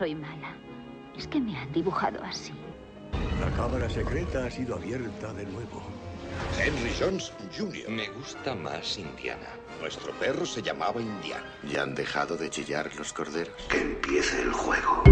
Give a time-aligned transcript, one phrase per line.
[0.00, 0.54] Soy mala.
[1.14, 2.54] Es que me han dibujado así.
[3.38, 5.82] La cámara secreta ha sido abierta de nuevo.
[6.58, 7.90] Henry Jones Jr.
[7.90, 9.50] Me gusta más Indiana.
[9.78, 11.44] Nuestro perro se llamaba Indiana.
[11.70, 13.54] ¿Ya han dejado de chillar los corderos?
[13.68, 15.02] Que empiece el juego.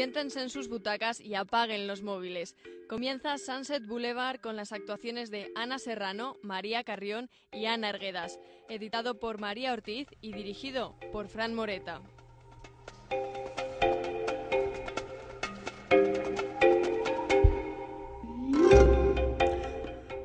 [0.00, 2.56] Siéntense en sus butacas y apaguen los móviles.
[2.88, 8.40] Comienza Sunset Boulevard con las actuaciones de Ana Serrano, María Carrión y Ana Erguedas,
[8.70, 12.00] editado por María Ortiz y dirigido por Fran Moreta.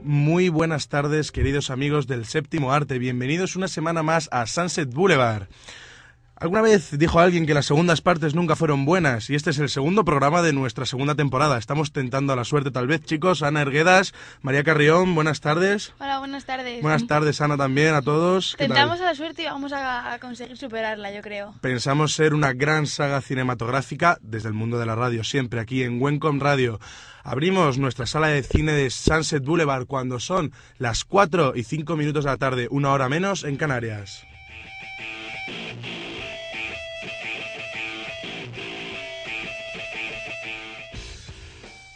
[0.01, 2.97] Muy buenas tardes, queridos amigos del séptimo arte.
[2.97, 5.49] Bienvenidos una semana más a Sunset Boulevard.
[6.45, 9.67] Alguna vez dijo alguien que las segundas partes nunca fueron buenas y este es el
[9.67, 11.57] segundo programa de nuestra segunda temporada.
[11.57, 13.41] Estamos tentando a la suerte tal vez, chicos.
[13.41, 15.93] Ana Erguedas, María Carrión, buenas tardes.
[15.97, 16.83] Hola, buenas tardes.
[16.83, 18.53] Buenas tardes, Ana, también, a todos.
[18.59, 21.55] Tentamos a la suerte y vamos a, a conseguir superarla, yo creo.
[21.61, 25.99] Pensamos ser una gran saga cinematográfica desde el mundo de la radio, siempre aquí en
[25.99, 26.79] Wencom Radio.
[27.23, 32.23] Abrimos nuestra sala de cine de Sunset Boulevard cuando son las 4 y 5 minutos
[32.23, 34.27] de la tarde, una hora menos en Canarias.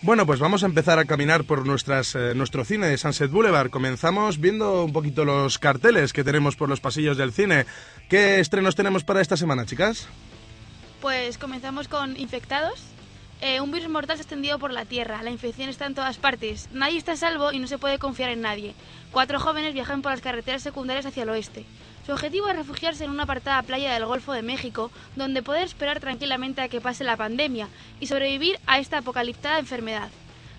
[0.01, 3.69] Bueno, pues vamos a empezar a caminar por nuestras, eh, nuestro cine de Sunset Boulevard.
[3.69, 7.65] Comenzamos viendo un poquito los carteles que tenemos por los pasillos del cine.
[8.07, 10.07] ¿Qué estrenos tenemos para esta semana, chicas?
[11.01, 12.81] Pues comenzamos con Infectados.
[13.41, 15.21] Eh, un virus mortal se ha extendido por la Tierra.
[15.21, 16.69] La infección está en todas partes.
[16.71, 18.75] Nadie está salvo y no se puede confiar en nadie.
[19.11, 21.65] Cuatro jóvenes viajan por las carreteras secundarias hacia el oeste.
[22.09, 25.99] Su objetivo es refugiarse en una apartada playa del Golfo de México, donde poder esperar
[25.99, 27.67] tranquilamente a que pase la pandemia
[27.99, 30.09] y sobrevivir a esta apocaliptada enfermedad.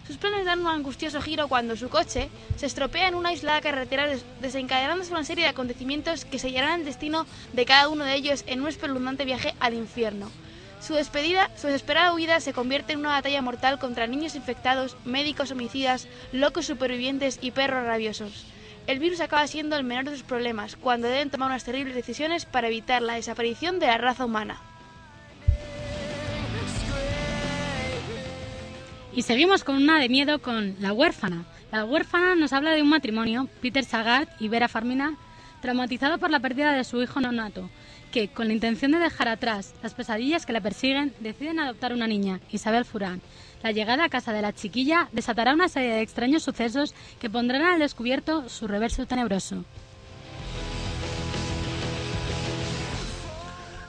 [0.06, 4.06] Sus planes dan un angustioso giro cuando su coche se estropea en una aislada carretera,
[4.06, 8.44] des- desencadenándose una serie de acontecimientos que sellarán el destino de cada uno de ellos
[8.46, 10.30] en un espeluznante viaje al infierno.
[10.80, 15.50] Su despedida, su desesperada huida se convierte en una batalla mortal contra niños infectados, médicos
[15.50, 18.44] homicidas, locos supervivientes y perros rabiosos.
[18.86, 22.44] El virus acaba siendo el menor de sus problemas cuando deben tomar unas terribles decisiones
[22.44, 24.60] para evitar la desaparición de la raza humana.
[29.14, 31.44] Y seguimos con una de miedo con La huérfana.
[31.72, 35.16] La huérfana nos habla de un matrimonio, Peter Sagat y Vera Farmina,
[35.60, 37.68] traumatizado por la pérdida de su hijo nonato,
[38.12, 42.06] que, con la intención de dejar atrás las pesadillas que le persiguen, deciden adoptar una
[42.06, 43.20] niña, Isabel Furán.
[43.62, 47.62] La llegada a casa de la chiquilla desatará una serie de extraños sucesos que pondrán
[47.62, 49.64] al descubierto su reverso tenebroso.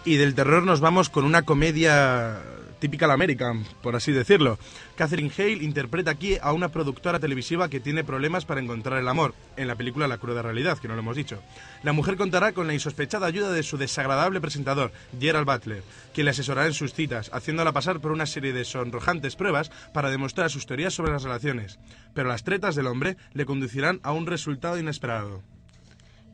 [0.03, 2.41] Y del terror nos vamos con una comedia
[2.81, 4.59] typical American, por así decirlo.
[4.97, 9.33] Catherine Hale interpreta aquí a una productora televisiva que tiene problemas para encontrar el amor,
[9.55, 11.41] en la película La cruda realidad, que no lo hemos dicho.
[11.83, 15.83] La mujer contará con la insospechada ayuda de su desagradable presentador, Gerald Butler,
[16.13, 20.09] quien le asesorará en sus citas, haciéndola pasar por una serie de sonrojantes pruebas para
[20.09, 21.79] demostrar sus teorías sobre las relaciones.
[22.13, 25.43] Pero las tretas del hombre le conducirán a un resultado inesperado.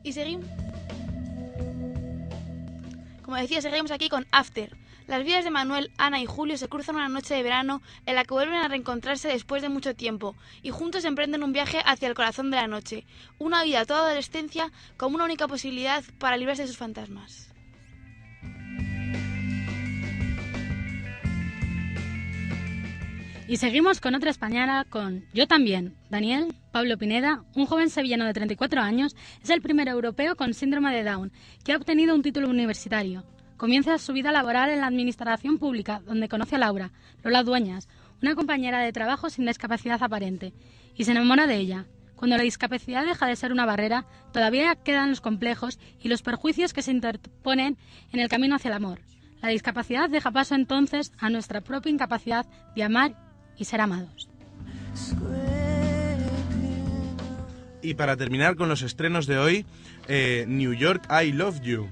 [0.02, 0.46] Y seguimos.
[3.22, 4.87] Como decía, seguimos aquí con After.
[5.08, 8.24] Las vidas de Manuel, Ana y Julio se cruzan una noche de verano en la
[8.24, 12.14] que vuelven a reencontrarse después de mucho tiempo y juntos emprenden un viaje hacia el
[12.14, 13.06] corazón de la noche.
[13.38, 17.50] Una vida toda adolescencia como una única posibilidad para librarse de sus fantasmas.
[23.48, 25.96] Y seguimos con otra española, con Yo también.
[26.10, 30.94] Daniel Pablo Pineda, un joven sevillano de 34 años, es el primer europeo con síndrome
[30.94, 31.32] de Down
[31.64, 33.24] que ha obtenido un título universitario.
[33.58, 36.92] Comienza su vida laboral en la administración pública, donde conoce a Laura,
[37.24, 37.88] Lola Dueñas,
[38.22, 40.54] una compañera de trabajo sin discapacidad aparente,
[40.94, 41.84] y se enamora de ella.
[42.14, 46.72] Cuando la discapacidad deja de ser una barrera, todavía quedan los complejos y los perjuicios
[46.72, 47.76] que se interponen
[48.12, 49.00] en el camino hacia el amor.
[49.42, 52.46] La discapacidad deja paso entonces a nuestra propia incapacidad
[52.76, 53.16] de amar
[53.56, 54.28] y ser amados.
[57.82, 59.66] Y para terminar con los estrenos de hoy,
[60.06, 61.88] eh, New York I Love You.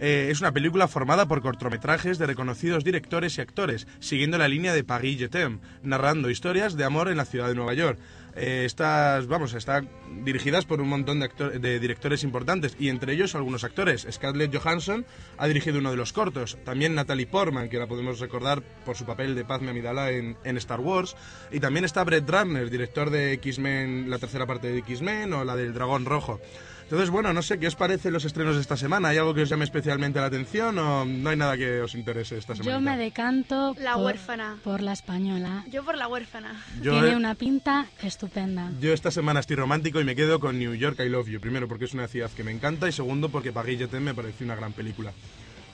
[0.00, 4.72] Eh, es una película formada por cortometrajes de reconocidos directores y actores, siguiendo la línea
[4.72, 7.98] de Paris Je t'aime, narrando historias de amor en la ciudad de Nueva York.
[8.36, 9.88] Eh, estas, vamos, están
[10.22, 14.06] dirigidas por un montón de, directores importantes y entre ellos algunos actores.
[14.08, 15.04] Scarlett Johansson
[15.38, 16.56] ha dirigido uno de los cortos.
[16.64, 20.56] También Natalie Portman, que la podemos recordar por su papel de Padme Amidala en, en
[20.58, 21.16] Star Wars.
[21.50, 25.56] Y también está Brett Ratner, director de X-Men, la tercera parte de X-Men o la
[25.56, 26.40] del Dragón Rojo.
[26.88, 29.08] Entonces, bueno, no sé qué os parecen los estrenos de esta semana.
[29.08, 32.38] ¿Hay algo que os llame especialmente la atención o no hay nada que os interese
[32.38, 32.72] esta semana?
[32.72, 34.56] Yo me decanto La por, huérfana.
[34.64, 35.66] por la española.
[35.70, 36.64] Yo por la huérfana.
[36.80, 38.70] Yo, Tiene eh, una pinta estupenda.
[38.80, 41.40] Yo esta semana estoy romántico y me quedo con New York I Love You.
[41.40, 44.46] Primero porque es una ciudad que me encanta y segundo porque Paris Jetem me pareció
[44.46, 45.12] una gran película.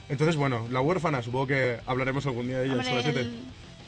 [0.08, 2.75] Entonces, bueno, La huérfana, supongo que hablaremos algún día de ella.
[2.75, 3.31] Hombre,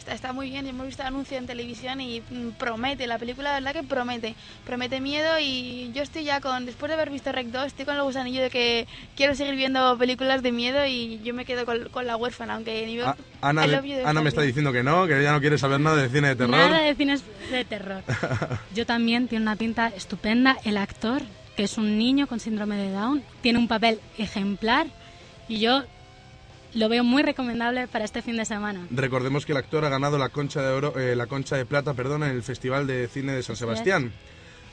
[0.07, 3.51] está, está muy bien, hemos visto el anuncio en televisión y mm, promete, la película
[3.51, 7.33] la verdad que promete, promete miedo y yo estoy ya con, después de haber visto
[7.33, 8.87] Rec 2, estoy con el gusanillo de que
[9.17, 12.87] quiero seguir viendo películas de miedo y yo me quedo con, con la huérfana, aunque
[12.87, 13.01] ni
[13.41, 13.65] Ana,
[14.05, 16.37] Ana me está diciendo que no, que ella no quiere saber nada de cine de
[16.37, 16.51] terror.
[16.51, 18.03] Nada de cines de terror.
[18.75, 20.57] Yo también tiene una pinta estupenda.
[20.65, 21.23] El actor,
[21.57, 24.87] que es un niño con síndrome de Down, tiene un papel ejemplar
[25.49, 25.85] y yo
[26.77, 28.87] lo veo muy recomendable para este fin de semana.
[28.91, 31.95] Recordemos que el actor ha ganado la concha de oro, eh, la concha de plata,
[31.95, 33.57] perdón, en el Festival de Cine de San.
[33.57, 34.13] Sebastián.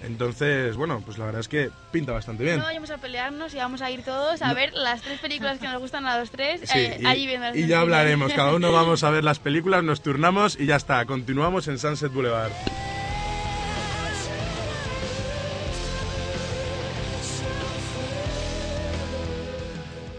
[0.01, 2.57] Entonces, bueno, pues la verdad es que pinta bastante bien.
[2.57, 5.67] No vayamos a pelearnos y vamos a ir todos a ver las tres películas que
[5.67, 8.71] nos gustan a los tres Sí, eh, y, allí viendo y ya hablaremos, cada uno
[8.73, 12.51] vamos a ver las películas, nos turnamos y ya está, continuamos en Sunset Boulevard.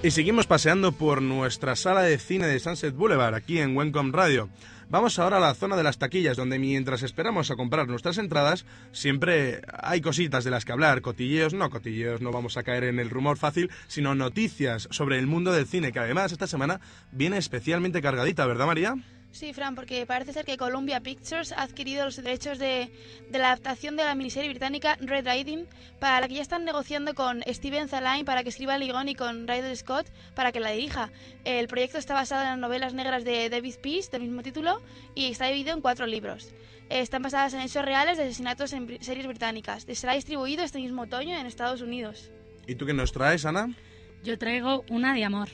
[0.05, 4.51] Y seguimos paseando por nuestra sala de cine de Sunset Boulevard, aquí en Wencom Radio.
[4.91, 8.67] Vamos ahora a la zona de las taquillas, donde mientras esperamos a comprar nuestras entradas,
[8.93, 12.99] siempre hay cositas de las que hablar, cotilleos, no cotilleos, no vamos a caer en
[12.99, 17.39] el rumor fácil, sino noticias sobre el mundo del cine, que además esta semana viene
[17.39, 18.97] especialmente cargadita, ¿verdad María?
[19.35, 22.93] Sí, Fran, porque parece ser que Columbia Pictures ha adquirido los derechos de,
[23.29, 25.67] de la adaptación de la miniserie británica Red Riding,
[25.99, 29.17] para la que ya están negociando con Steven Zalain para que escriba el guion y
[29.17, 31.11] con Ridley Scott para que la dirija.
[31.45, 34.81] El proyecto está basado en las novelas negras de David Peace, del mismo título,
[35.17, 36.55] y está dividido en cuatro libros.
[36.89, 39.85] Están basadas en hechos reales de asesinatos en series británicas.
[39.95, 42.31] Será distribuido este mismo otoño en Estados Unidos.
[42.69, 43.75] ¿Y tú qué nos traes, Ana?
[44.23, 45.49] Yo traigo una de amor.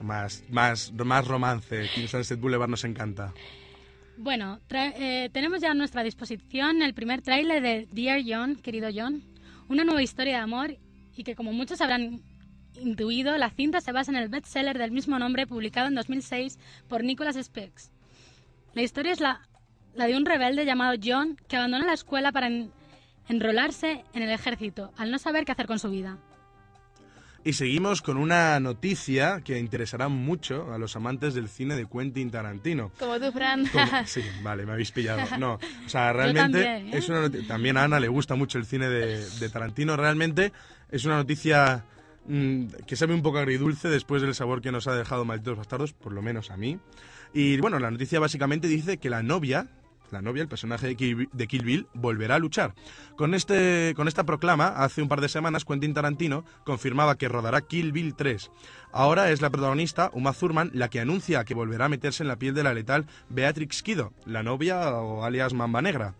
[0.00, 3.32] Más, más, más romance, en Sunset Boulevard nos encanta.
[4.16, 9.22] Bueno, eh, tenemos ya a nuestra disposición el primer tráiler de Dear John, querido John,
[9.68, 10.76] una nueva historia de amor
[11.16, 12.22] y que como muchos habrán
[12.80, 16.58] intuido, la cinta se basa en el bestseller del mismo nombre publicado en 2006
[16.88, 17.90] por Nicholas Spex.
[18.74, 19.40] La historia es la,
[19.94, 22.70] la de un rebelde llamado John que abandona la escuela para en-
[23.28, 26.18] enrolarse en el ejército al no saber qué hacer con su vida.
[27.46, 32.30] Y seguimos con una noticia que interesará mucho a los amantes del cine de Quentin
[32.30, 32.90] Tarantino.
[32.98, 33.66] Como tú, Fran.
[33.66, 35.20] Como- Sí, vale, me habéis pillado.
[35.38, 36.98] No, o sea, realmente también, ¿eh?
[36.98, 39.94] es una también a Ana le gusta mucho el cine de, de Tarantino.
[39.96, 40.52] Realmente
[40.90, 41.84] es una noticia
[42.26, 45.92] mm, que sabe un poco agridulce después del sabor que nos ha dejado Malditos Bastardos,
[45.92, 46.78] por lo menos a mí.
[47.34, 49.66] Y bueno, la noticia básicamente dice que la novia,
[50.14, 52.74] la novia, el personaje de Kill, Bill, volverá a luchar.
[53.16, 57.60] Con, este, con esta proclama, hace un par de semanas, Quentin Tarantino confirmaba que rodará
[57.60, 58.50] Kill Bill 3.
[58.92, 62.36] Ahora es la protagonista, Uma Thurman, la que anuncia que volverá a meterse en la
[62.36, 66.14] piel de la letal Beatrix Kido, la novia o alias Mamba Negra.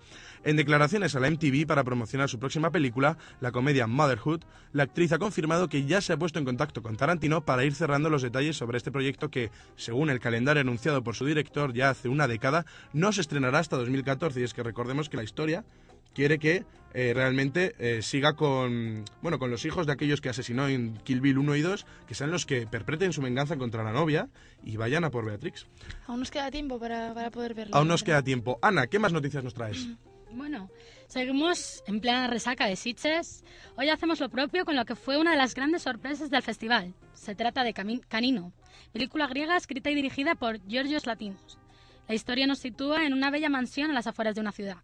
[0.45, 4.43] En declaraciones a la MTV para promocionar su próxima película, la comedia Motherhood,
[4.73, 7.75] la actriz ha confirmado que ya se ha puesto en contacto con Tarantino para ir
[7.75, 11.89] cerrando los detalles sobre este proyecto que, según el calendario anunciado por su director ya
[11.89, 14.39] hace una década, no se estrenará hasta 2014.
[14.41, 15.65] Y es que recordemos que la historia
[16.15, 20.69] quiere que eh, realmente eh, siga con bueno con los hijos de aquellos que asesinó
[20.69, 23.93] en Kill Bill 1 y 2, que sean los que perpetreten su venganza contra la
[23.93, 24.29] novia
[24.63, 25.67] y vayan a por Beatrix.
[26.07, 27.75] Aún nos queda tiempo para, para poder verlo.
[27.75, 28.59] Aún nos queda tiempo.
[28.61, 29.89] Ana, ¿qué más noticias nos traes?
[30.35, 30.69] Bueno,
[31.07, 33.45] seguimos en plena resaca de Sitges.
[33.77, 36.93] Hoy hacemos lo propio con lo que fue una de las grandes sorpresas del festival.
[37.13, 38.53] Se trata de Canino,
[38.93, 41.61] película griega escrita y dirigida por Georgios Latinos.
[42.09, 44.79] La historia nos sitúa en una bella mansión a las afueras de una ciudad.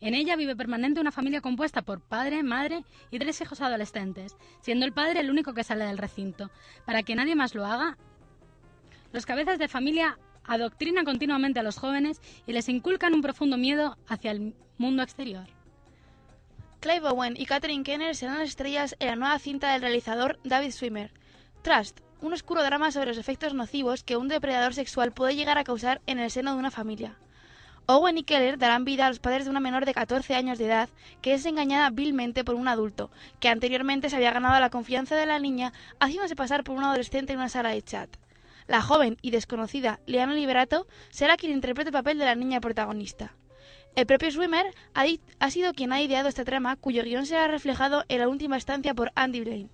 [0.00, 4.86] En ella vive permanente una familia compuesta por padre, madre y tres hijos adolescentes, siendo
[4.86, 6.52] el padre el único que sale del recinto.
[6.86, 7.98] Para que nadie más lo haga,
[9.12, 13.96] los cabezas de familia adoctrinan continuamente a los jóvenes y les inculcan un profundo miedo
[14.08, 15.46] hacia el mundo exterior.
[16.80, 20.72] Clive Owen y Catherine Kenner serán las estrellas en la nueva cinta del realizador David
[20.72, 21.12] Swimmer.
[21.62, 25.64] Trust, un oscuro drama sobre los efectos nocivos que un depredador sexual puede llegar a
[25.64, 27.16] causar en el seno de una familia.
[27.86, 30.66] Owen y Keller darán vida a los padres de una menor de 14 años de
[30.66, 30.88] edad
[31.20, 35.26] que es engañada vilmente por un adulto, que anteriormente se había ganado la confianza de
[35.26, 38.08] la niña haciéndose pasar por un adolescente en una sala de chat.
[38.66, 43.34] La joven y desconocida Liana Liberato será quien interprete el papel de la niña protagonista.
[43.94, 45.04] El propio Swimmer ha,
[45.38, 48.94] ha sido quien ha ideado esta trama, cuyo guion será reflejado en la última instancia
[48.94, 49.70] por Andy Blaine.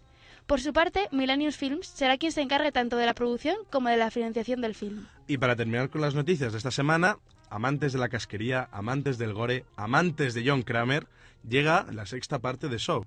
[0.46, 3.98] Por su parte, Millennium Films será quien se encargue tanto de la producción como de
[3.98, 5.06] la financiación del film.
[5.26, 7.18] Y para terminar con las noticias de esta semana,
[7.50, 11.06] amantes de la casquería, amantes del gore, amantes de John Kramer,
[11.48, 13.04] llega la sexta parte de Show.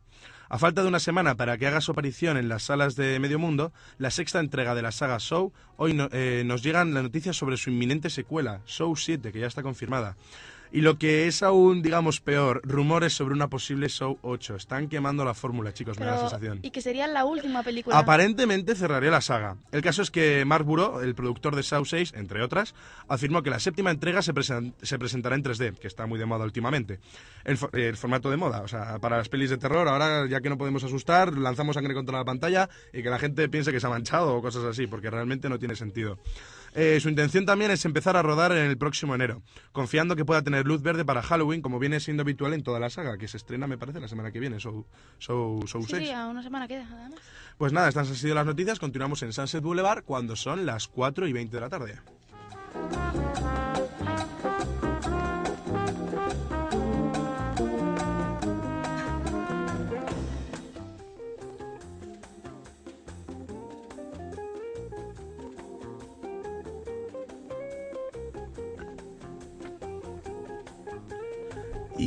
[0.49, 3.39] A falta de una semana para que haga su aparición en las salas de Medio
[3.39, 7.57] Mundo, la sexta entrega de la saga Show, hoy eh, nos llegan las noticias sobre
[7.57, 10.17] su inminente secuela, Show 7, que ya está confirmada.
[10.73, 14.55] Y lo que es aún, digamos, peor, rumores sobre una posible Show 8.
[14.55, 16.59] Están quemando la fórmula, chicos, me da la sensación.
[16.63, 17.97] y que sería la última película.
[17.97, 19.57] Aparentemente cerraría la saga.
[19.73, 20.65] El caso es que Mark
[21.03, 22.73] el productor de Saw 6, entre otras,
[23.09, 26.25] afirmó que la séptima entrega se, presen- se presentará en 3D, que está muy de
[26.25, 26.99] moda últimamente.
[27.43, 30.49] El, el formato de moda, o sea, para las pelis de terror, ahora ya que
[30.49, 33.87] no podemos asustar, lanzamos sangre contra la pantalla y que la gente piense que se
[33.87, 36.17] ha manchado o cosas así, porque realmente no tiene sentido.
[36.73, 39.41] Eh, su intención también es empezar a rodar en el próximo enero,
[39.73, 42.89] confiando que pueda tener luz verde para Halloween, como viene siendo habitual en toda la
[42.89, 44.85] saga, que se estrena, me parece, la semana que viene, Show,
[45.19, 46.07] Show, Show Sí, 6.
[46.07, 47.19] sí, a una semana queda, nada más.
[47.57, 48.79] Pues nada, estas han sido las noticias.
[48.79, 51.99] Continuamos en Sunset Boulevard cuando son las 4 y 20 de la tarde.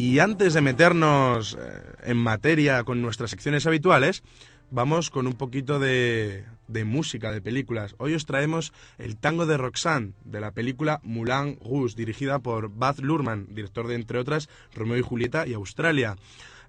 [0.04, 4.22] Y antes de meternos eh, en materia con nuestras secciones habituales,
[4.70, 7.94] vamos con un poquito de, de música, de películas.
[7.96, 12.98] Hoy os traemos el tango de Roxanne, de la película Moulin Rouge, dirigida por Baz
[12.98, 16.16] Luhrmann, director de, entre otras, Romeo y Julieta y Australia.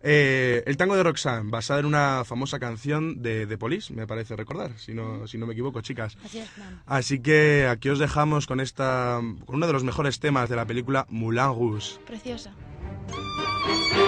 [0.01, 4.37] Eh, el tango de Roxanne, basada en una famosa canción de The Police, me parece
[4.37, 6.17] recordar, si no, si no me equivoco, chicas.
[6.23, 6.81] Así es, Fran.
[6.85, 10.65] Así que aquí os dejamos con esta, con uno de los mejores temas de la
[10.65, 11.99] película Moulin Rouge.
[12.05, 12.53] Preciosa.
[13.07, 14.04] Música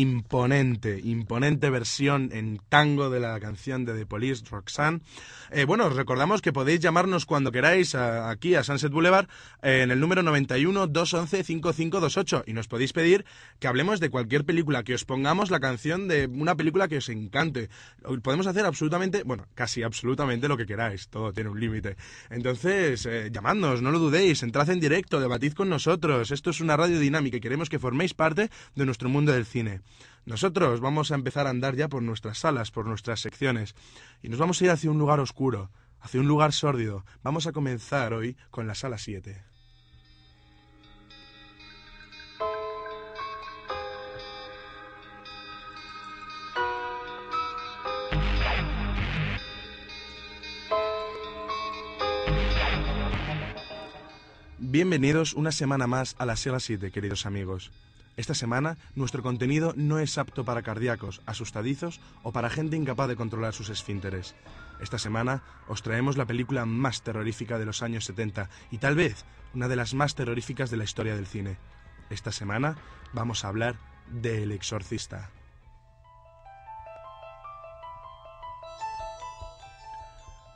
[0.00, 5.00] imponente, imponente versión en tango de la canción de The Police, Roxanne.
[5.50, 9.28] Eh, bueno, os recordamos que podéis llamarnos cuando queráis aquí a Sunset Boulevard
[9.62, 13.24] eh, en el número 91 211 5528 y nos podéis pedir
[13.60, 17.08] que hablemos de cualquier película, que os pongamos la canción de una película que os
[17.08, 17.68] encante.
[18.22, 21.96] Podemos hacer absolutamente, bueno, casi absolutamente lo que queráis, todo tiene un límite.
[22.30, 26.30] Entonces, eh, llamadnos, no lo dudéis, entrad en directo, debatid con nosotros.
[26.30, 29.80] Esto es una radio dinámica y queremos que forméis parte de nuestro mundo del cine.
[30.26, 33.76] Nosotros vamos a empezar a andar ya por nuestras salas, por nuestras secciones,
[34.22, 37.04] y nos vamos a ir hacia un lugar oscuro, hacia un lugar sórdido.
[37.22, 39.44] Vamos a comenzar hoy con la sala 7.
[54.58, 57.70] Bienvenidos una semana más a la Sala 7, queridos amigos.
[58.16, 63.16] Esta semana nuestro contenido no es apto para cardíacos, asustadizos o para gente incapaz de
[63.16, 64.34] controlar sus esfínteres.
[64.80, 69.24] Esta semana os traemos la película más terrorífica de los años 70 y tal vez
[69.54, 71.58] una de las más terroríficas de la historia del cine.
[72.08, 72.76] Esta semana
[73.12, 73.76] vamos a hablar
[74.10, 75.30] de El Exorcista.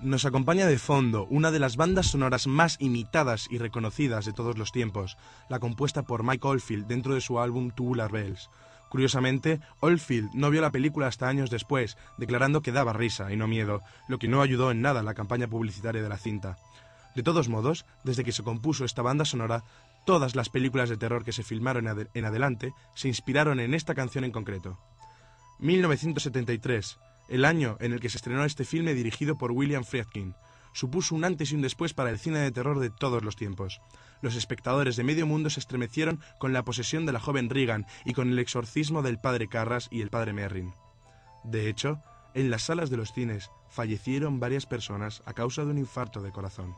[0.02, 4.56] Nos acompaña de fondo una de las bandas sonoras más imitadas y reconocidas de todos
[4.56, 5.18] los tiempos,
[5.50, 8.48] la compuesta por Mike Oldfield dentro de su álbum Tubular Bells.
[8.88, 13.46] Curiosamente, Oldfield no vio la película hasta años después, declarando que daba risa y no
[13.46, 16.56] miedo, lo que no ayudó en nada a la campaña publicitaria de la cinta.
[17.14, 19.64] De todos modos, desde que se compuso esta banda sonora,
[20.06, 23.74] todas las películas de terror que se filmaron en ade- en adelante se inspiraron en
[23.74, 24.78] esta canción en concreto.
[25.58, 26.98] 1973,
[27.31, 30.35] el año en el que se estrenó este filme dirigido por William Friedkin,
[30.73, 33.81] supuso un antes y un después para el cine de terror de todos los tiempos.
[34.21, 38.12] Los espectadores de medio mundo se estremecieron con la posesión de la joven Regan y
[38.12, 40.75] con el exorcismo del padre Carras y el padre Merrin.
[41.45, 42.03] De hecho,
[42.35, 46.33] en las salas de los cines fallecieron varias personas a causa de un infarto de
[46.33, 46.75] corazón.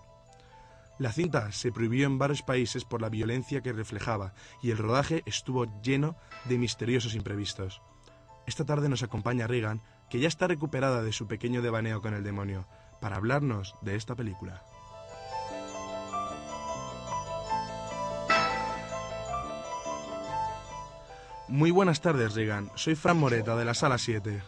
[0.99, 5.23] La cinta se prohibió en varios países por la violencia que reflejaba y el rodaje
[5.27, 7.83] estuvo lleno de misteriosos imprevistos.
[8.47, 12.23] Esta tarde nos acompaña Regan, que ya está recuperada de su pequeño devaneo con el
[12.23, 12.67] demonio,
[13.01, 14.63] para hablarnos de esta película.
[21.49, 22.71] Muy buenas tardes, Regan.
[22.75, 24.43] Soy Fran Moreta, de la Sala 7.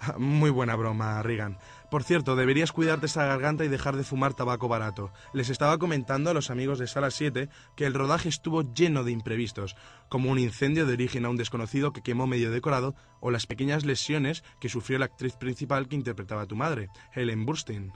[0.18, 1.58] Muy buena broma, Regan.
[1.90, 5.10] Por cierto, deberías cuidarte esa garganta y dejar de fumar tabaco barato.
[5.32, 9.12] Les estaba comentando a los amigos de Sala 7 que el rodaje estuvo lleno de
[9.12, 9.74] imprevistos,
[10.08, 13.84] como un incendio de origen a un desconocido que quemó medio decorado o las pequeñas
[13.84, 17.92] lesiones que sufrió la actriz principal que interpretaba a tu madre, Helen Burstyn.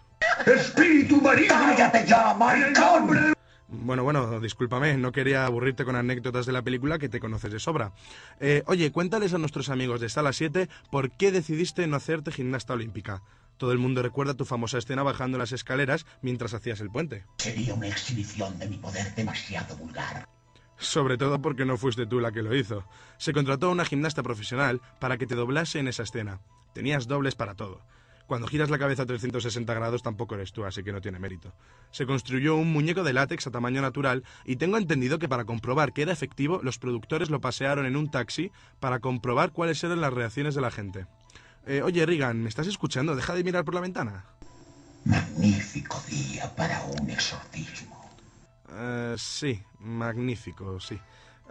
[0.46, 1.54] ¡Espíritu maligno!
[1.54, 3.34] ¡Cállate ya, maricón!
[3.74, 7.58] Bueno, bueno, discúlpame, no quería aburrirte con anécdotas de la película que te conoces de
[7.58, 7.92] sobra.
[8.38, 12.74] Eh, oye, cuéntales a nuestros amigos de Sala 7 por qué decidiste no hacerte gimnasta
[12.74, 13.22] olímpica.
[13.56, 17.24] Todo el mundo recuerda tu famosa escena bajando las escaleras mientras hacías el puente.
[17.38, 20.28] Sería una exhibición de mi poder demasiado vulgar.
[20.76, 22.84] Sobre todo porque no fuiste tú la que lo hizo.
[23.16, 26.40] Se contrató a una gimnasta profesional para que te doblase en esa escena.
[26.74, 27.80] Tenías dobles para todo.
[28.32, 31.52] Cuando giras la cabeza a 360 grados tampoco eres tú, así que no tiene mérito.
[31.90, 35.92] Se construyó un muñeco de látex a tamaño natural y tengo entendido que para comprobar
[35.92, 40.14] que era efectivo, los productores lo pasearon en un taxi para comprobar cuáles eran las
[40.14, 41.04] reacciones de la gente.
[41.66, 43.14] Eh, oye, Regan, ¿me estás escuchando?
[43.14, 44.24] Deja de mirar por la ventana.
[45.04, 48.10] Magnífico día para un exorcismo.
[48.70, 50.98] Eh, sí, magnífico, sí.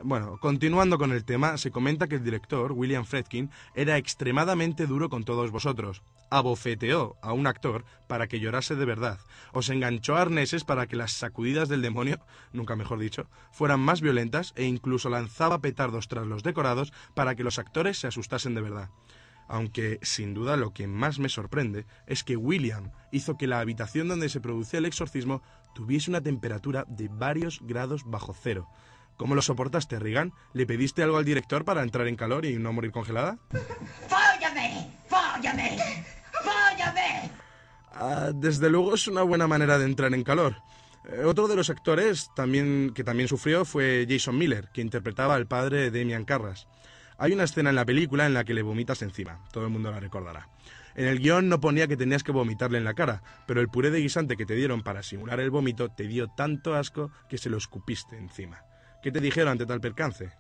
[0.04, 5.10] Bueno, continuando con el tema, se comenta que el director, William Fredkin, era extremadamente duro
[5.10, 6.02] con todos vosotros.
[6.30, 9.20] Abofeteó a un actor para que llorase de verdad.
[9.54, 12.20] Os enganchó a arneses para que las sacudidas del demonio,
[12.52, 17.44] nunca mejor dicho, fueran más violentas e incluso lanzaba petardos tras los decorados para que
[17.44, 18.90] los actores se asustasen de verdad.
[19.48, 24.08] Aunque, sin duda, lo que más me sorprende es que William hizo que la habitación
[24.08, 25.42] donde se producía el exorcismo
[25.76, 28.70] tuviese una temperatura de varios grados bajo cero.
[29.22, 30.34] ¿Cómo lo soportaste, Regan?
[30.52, 33.38] ¿Le pediste algo al director para entrar en calor y no morir congelada?
[34.10, 34.98] ¡Fóllame!
[35.08, 35.78] ¡Fóllame!
[36.42, 37.30] ¡Fóllame!
[37.94, 40.56] Ah, desde luego es una buena manera de entrar en calor.
[41.08, 45.46] Eh, otro de los actores también, que también sufrió fue Jason Miller, que interpretaba al
[45.46, 46.68] padre de Damian Carras.
[47.20, 49.92] Hay una escena en la película en la que le vomitas encima, todo el mundo
[49.92, 50.50] la recordará.
[50.96, 53.92] En el guion no ponía que tenías que vomitarle en la cara, pero el puré
[53.92, 57.52] de guisante que te dieron para simular el vómito te dio tanto asco que se
[57.52, 58.64] lo escupiste encima.
[59.02, 60.32] ¿Qué te dijeron ante tal percance?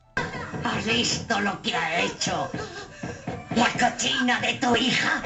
[0.63, 2.50] ¿Has visto lo que ha hecho?
[3.56, 5.24] ¿La cochina de tu hija?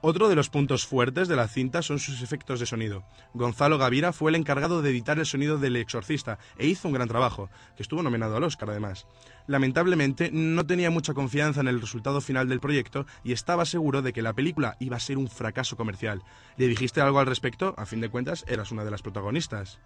[0.00, 3.04] Otro de los puntos fuertes de la cinta son sus efectos de sonido.
[3.34, 7.08] Gonzalo Gavira fue el encargado de editar el sonido del exorcista e hizo un gran
[7.08, 9.06] trabajo, que estuvo nominado al Oscar además.
[9.46, 14.12] Lamentablemente no tenía mucha confianza en el resultado final del proyecto y estaba seguro de
[14.12, 16.22] que la película iba a ser un fracaso comercial.
[16.56, 17.74] ¿Le dijiste algo al respecto?
[17.76, 19.78] A fin de cuentas, eras una de las protagonistas.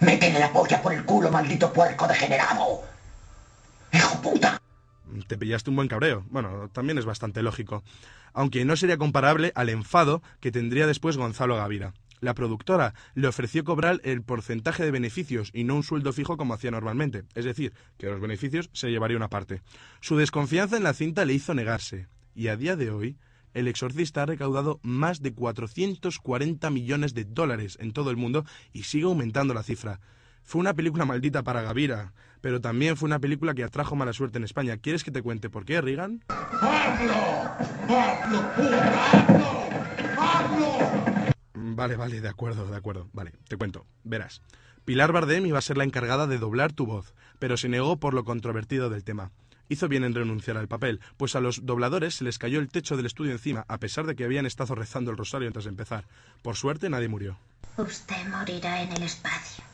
[0.00, 2.82] Métele la polla por el culo, maldito puerco degenerado.
[3.92, 4.60] ¡Hijo puta!
[5.26, 6.24] Te pillaste un buen cabreo.
[6.28, 7.82] Bueno, también es bastante lógico.
[8.32, 11.94] Aunque no sería comparable al enfado que tendría después Gonzalo Gavira.
[12.20, 16.54] La productora le ofreció cobrar el porcentaje de beneficios y no un sueldo fijo como
[16.54, 19.62] hacía normalmente, es decir, que los beneficios se llevaría una parte.
[20.00, 23.18] Su desconfianza en la cinta le hizo negarse, y a día de hoy,
[23.56, 28.82] El Exorcista ha recaudado más de 440 millones de dólares en todo el mundo y
[28.82, 29.98] sigue aumentando la cifra.
[30.42, 34.36] Fue una película maldita para Gavira, pero también fue una película que atrajo mala suerte
[34.36, 34.76] en España.
[34.76, 36.22] ¿Quieres que te cuente por qué, Reagan?
[41.54, 43.08] Vale, vale, de acuerdo, de acuerdo.
[43.14, 43.86] Vale, te cuento.
[44.04, 44.42] Verás.
[44.84, 48.12] Pilar Bardem iba a ser la encargada de doblar tu voz, pero se negó por
[48.12, 49.30] lo controvertido del tema.
[49.68, 52.96] Hizo bien en renunciar al papel, pues a los dobladores se les cayó el techo
[52.96, 56.04] del estudio encima, a pesar de que habían estado rezando el rosario antes de empezar.
[56.42, 57.36] Por suerte nadie murió.
[57.76, 59.64] Usted morirá en el espacio.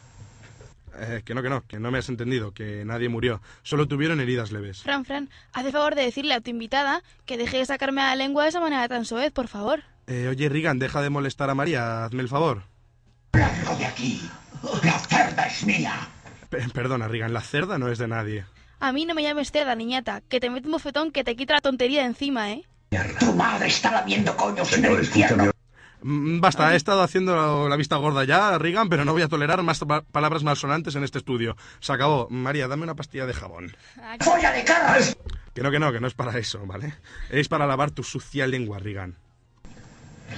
[0.99, 3.41] Eh, que no, que no, que no me has entendido, que nadie murió.
[3.63, 4.83] Solo tuvieron heridas leves.
[4.83, 8.09] Fran, Fran, haz el favor de decirle a tu invitada que deje de sacarme a
[8.09, 9.83] la lengua de esa manera tan soez, por favor.
[10.07, 12.65] Eh, oye, Regan, deja de molestar a María, hazme el favor.
[13.33, 14.21] ¡Largo de aquí!
[14.83, 15.95] ¡La cerda es mía!
[16.51, 18.45] Pe- perdona, Regan, la cerda no es de nadie.
[18.83, 21.55] A mí no me llames cerda, niñata, que te mete un bofetón que te quita
[21.55, 22.65] la tontería de encima, ¿eh?
[23.21, 25.53] Tu madre está lamiendo coños en el infierno.
[26.03, 29.79] Basta, he estado haciendo la vista gorda ya, Regan, pero no voy a tolerar más
[29.79, 31.57] pa- palabras malsonantes en este estudio.
[31.79, 32.27] Se acabó.
[32.29, 33.77] María, dame una pastilla de jabón.
[34.19, 35.17] ¡Folla de carras!
[35.55, 36.95] Que no, que no, que no es para eso, ¿vale?
[37.31, 39.17] Es para lavar tu sucia lengua, Regan.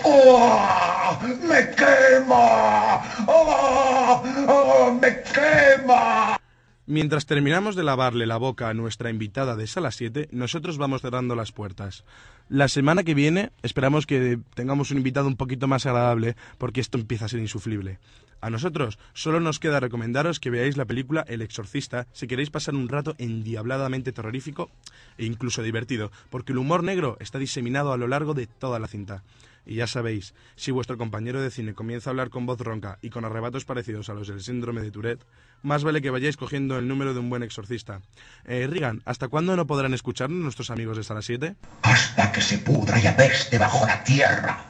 [0.02, 1.18] ¡Oh!
[1.48, 3.02] ¡Me quema!
[3.26, 4.22] ¡Oh!
[4.48, 4.98] ¡Oh!
[5.00, 6.38] ¡Me quema!
[6.86, 11.34] Mientras terminamos de lavarle la boca a nuestra invitada de sala 7, nosotros vamos cerrando
[11.34, 12.04] las puertas.
[12.50, 16.98] La semana que viene esperamos que tengamos un invitado un poquito más agradable porque esto
[16.98, 18.00] empieza a ser insufrible.
[18.42, 22.74] A nosotros solo nos queda recomendaros que veáis la película El Exorcista si queréis pasar
[22.74, 24.70] un rato endiabladamente terrorífico
[25.16, 28.88] e incluso divertido, porque el humor negro está diseminado a lo largo de toda la
[28.88, 29.22] cinta.
[29.66, 33.10] Y ya sabéis, si vuestro compañero de cine comienza a hablar con voz ronca y
[33.10, 35.24] con arrebatos parecidos a los del síndrome de Tourette,
[35.62, 38.02] más vale que vayáis cogiendo el número de un buen exorcista.
[38.44, 41.56] Eh, Regan, ¿hasta cuándo no podrán escucharnos nuestros amigos de Sala 7?
[41.82, 44.64] Hasta que se pudra y apeste bajo la tierra.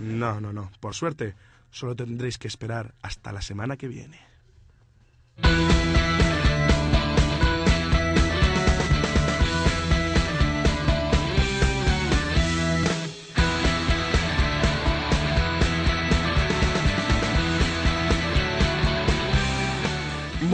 [0.00, 0.70] No, no, no.
[0.80, 1.34] Por suerte,
[1.70, 4.18] solo tendréis que esperar hasta la semana que viene.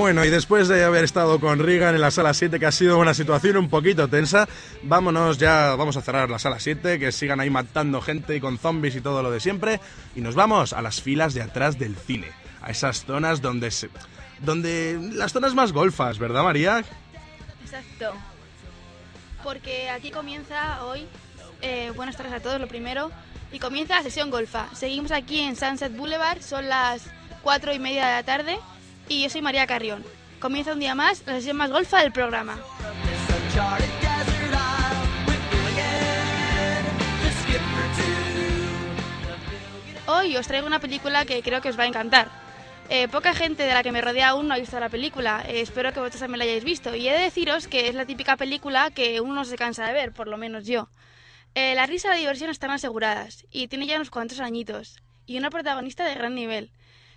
[0.01, 2.99] Bueno, y después de haber estado con Regan en la sala 7, que ha sido
[2.99, 4.49] una situación un poquito tensa,
[4.83, 8.57] vámonos ya, vamos a cerrar la sala 7, que sigan ahí matando gente y con
[8.57, 9.79] zombies y todo lo de siempre,
[10.17, 12.29] y nos vamos a las filas de atrás del cine,
[12.63, 13.91] a esas zonas donde se...
[14.39, 14.99] donde...
[15.13, 16.83] las zonas más golfas, ¿verdad María?
[17.63, 18.15] Exacto.
[19.45, 21.07] Porque aquí comienza hoy,
[21.61, 23.11] eh, buenas tardes a todos, lo primero,
[23.53, 24.67] y comienza la sesión golfa.
[24.75, 27.03] Seguimos aquí en Sunset Boulevard, son las
[27.43, 28.59] cuatro y media de la tarde,
[29.11, 30.05] y yo soy María Carrión.
[30.39, 32.59] Comienza un día más la sesión más golfa del programa.
[40.07, 42.29] Hoy os traigo una película que creo que os va a encantar.
[42.89, 45.45] Eh, poca gente de la que me rodea aún no ha visto la película.
[45.47, 46.95] Eh, espero que vosotros también la hayáis visto.
[46.95, 49.93] Y he de deciros que es la típica película que uno no se cansa de
[49.93, 50.89] ver, por lo menos yo.
[51.57, 53.45] Eh, la risa y la diversión están aseguradas.
[53.51, 55.03] Y tiene ya unos cuantos añitos.
[55.27, 56.71] Y una protagonista de gran nivel.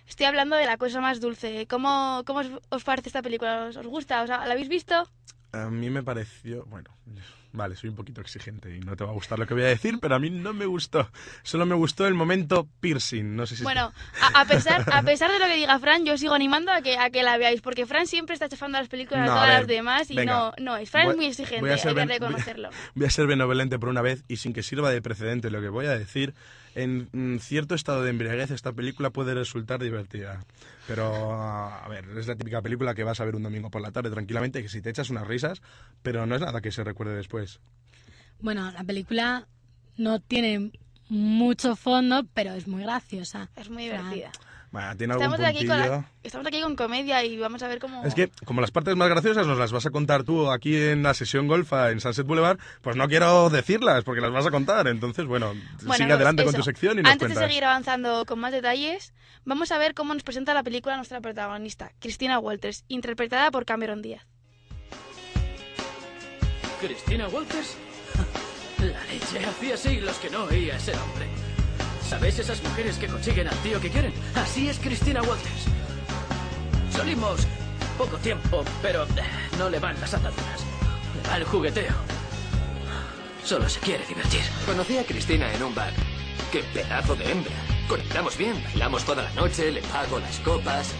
[0.08, 1.66] Estoy hablando de la cosa más dulce.
[1.66, 3.66] ¿Cómo, cómo os, os parece esta película?
[3.66, 4.22] ¿Os, os gusta?
[4.22, 5.08] ¿Os ha- ¿La habéis visto?
[5.52, 6.90] A mí me pareció, bueno,
[7.52, 9.66] vale, soy un poquito exigente y no te va a gustar lo que voy a
[9.68, 11.08] decir, pero a mí no me gustó.
[11.44, 13.62] Solo me gustó el momento piercing, no sé si...
[13.62, 16.82] Bueno, a, a pesar, a pesar de lo que diga Fran, yo sigo animando a
[16.82, 19.36] que, a que la veáis, porque Fran siempre está chafando las películas No, a a
[19.36, 20.32] todas ver, las demás y venga.
[20.34, 20.90] no, no es.
[20.90, 22.70] Fran Voy- es muy exigente, a hay que ben- voy- reconocerlo.
[22.96, 25.68] Voy a ser benevolente por una vez y sin que sirva de precedente lo que
[25.68, 26.34] voy a decir,
[26.74, 30.44] en cierto estado de embriaguez esta película puede resultar divertida.
[30.86, 33.92] Pero, a ver, es la típica película que vas a ver un domingo por la
[33.92, 35.62] tarde tranquilamente, que si te echas unas risas,
[36.02, 37.60] pero no es nada que se recuerde después.
[38.40, 39.46] Bueno, la película
[39.96, 40.72] no tiene
[41.08, 43.48] mucho fondo, pero es muy graciosa.
[43.56, 44.32] Es muy O sea, divertida.
[44.74, 45.92] Bueno, tiene algún Estamos aquí, con puntillo.
[45.98, 48.04] la- estamos aquí con comedia y vamos a ver cómo...
[48.04, 51.04] Es que, como las partes más graciosas nos las vas a contar tú aquí en
[51.04, 54.88] la sesión golfa en Sunset Boulevard, pues no quiero decirlas porque las vas a contar.
[54.88, 57.40] Entonces, bueno, Bueno, sigue pues adelante con tu sección y nos Antes cuentas.
[57.40, 61.20] de seguir avanzando con más detalles, vamos a ver cómo nos presenta la película nuestra
[61.20, 64.26] protagonista, Cristina Walters, interpretada por Cameron Díaz.
[66.80, 67.76] ¿Cristina Walters?
[68.80, 71.26] La leche, hacía siglos que no oía ese nombre.
[72.08, 74.12] ¿Sabéis esas mujeres que consiguen al tío que quieren?
[74.34, 75.66] Así es Cristina Walters.
[76.90, 77.46] Salimos
[77.96, 79.08] poco tiempo, pero eh,
[79.58, 80.64] no le van las ataduras.
[81.16, 81.94] Le va el jugueteo.
[83.44, 84.42] Solo se quiere divertir.
[84.66, 85.92] Conocí a Cristina en un bar.
[86.52, 87.54] ¡Qué pedazo de hembra!
[87.88, 90.92] Conectamos bien, bailamos toda la noche, le pago las copas.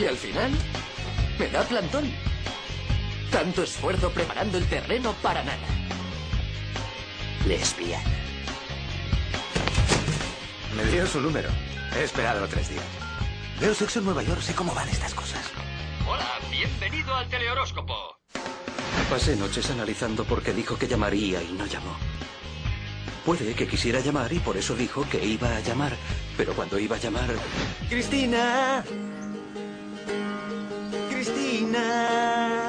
[0.00, 0.50] Y al final,
[1.38, 2.10] me da plantón.
[3.30, 5.58] Tanto esfuerzo preparando el terreno para nada.
[7.46, 8.17] Lesbiana.
[10.76, 11.48] Me dio su número.
[11.96, 12.84] He esperado tres días.
[13.60, 15.50] Veo sexo en Nueva York, sé cómo van estas cosas.
[16.06, 18.18] Hola, bienvenido al telehoróscopo.
[19.10, 21.96] Pasé noches analizando por qué dijo que llamaría y no llamó.
[23.24, 25.96] Puede que quisiera llamar y por eso dijo que iba a llamar,
[26.36, 27.30] pero cuando iba a llamar...
[27.88, 28.84] Cristina.
[31.10, 32.66] Cristina.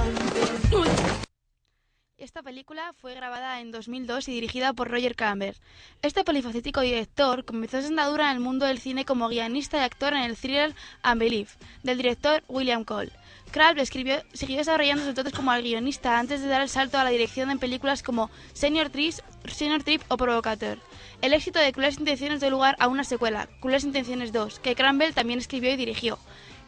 [2.19, 5.55] Esta película fue grabada en 2002 y dirigida por Roger Camber.
[6.01, 10.13] Este polifacético director comenzó su andadura en el mundo del cine como guionista y actor
[10.13, 10.75] en el thriller
[11.09, 13.13] Unbelief, del director William Cole.
[13.51, 17.09] Crabbe escribió, siguió desarrollando sus dotes como guionista antes de dar el salto a la
[17.09, 20.77] dirección en películas como Senior, Tris, Senior Trip o Provocateur.
[21.21, 25.13] El éxito de Crueles Intenciones dio lugar a una secuela, Crueles Intenciones 2, que Crumble
[25.13, 26.19] también escribió y dirigió.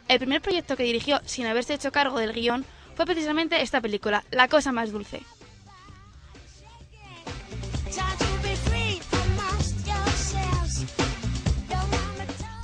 [0.08, 2.64] El primer proyecto que dirigió sin haberse hecho cargo del guion
[2.96, 5.22] fue precisamente esta película, La cosa más dulce.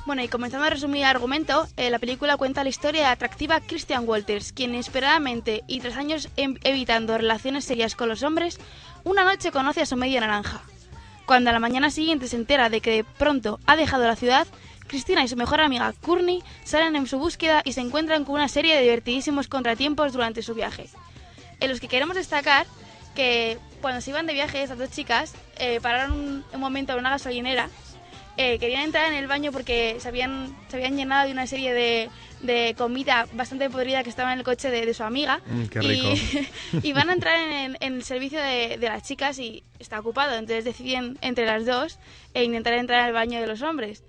[0.09, 3.11] Bueno, y comenzando a resumir el argumento, eh, la película cuenta la historia de la
[3.11, 8.57] atractiva Christian Walters, quien inesperadamente y tras años em- evitando relaciones serias con los hombres,
[9.03, 10.63] una noche conoce a su media naranja.
[11.27, 14.47] Cuando a la mañana siguiente se entera de que de pronto ha dejado la ciudad,
[14.87, 18.47] Cristina y su mejor amiga Courtney salen en su búsqueda y se encuentran con una
[18.47, 20.89] serie de divertidísimos contratiempos durante su viaje.
[21.59, 22.65] En los que queremos destacar
[23.13, 26.99] que cuando se iban de viaje estas dos chicas eh, pararon un, un momento en
[26.99, 27.69] una gasolinera
[28.41, 31.73] eh, querían entrar en el baño porque se habían, se habían llenado de una serie
[31.73, 35.41] de, de comida bastante podrida que estaba en el coche de, de su amiga.
[35.45, 36.13] Mm, qué y, rico.
[36.87, 40.35] y van a entrar en, en el servicio de, de las chicas y está ocupado.
[40.37, 41.99] Entonces deciden entre las dos
[42.33, 44.03] e intentar entrar al baño de los hombres.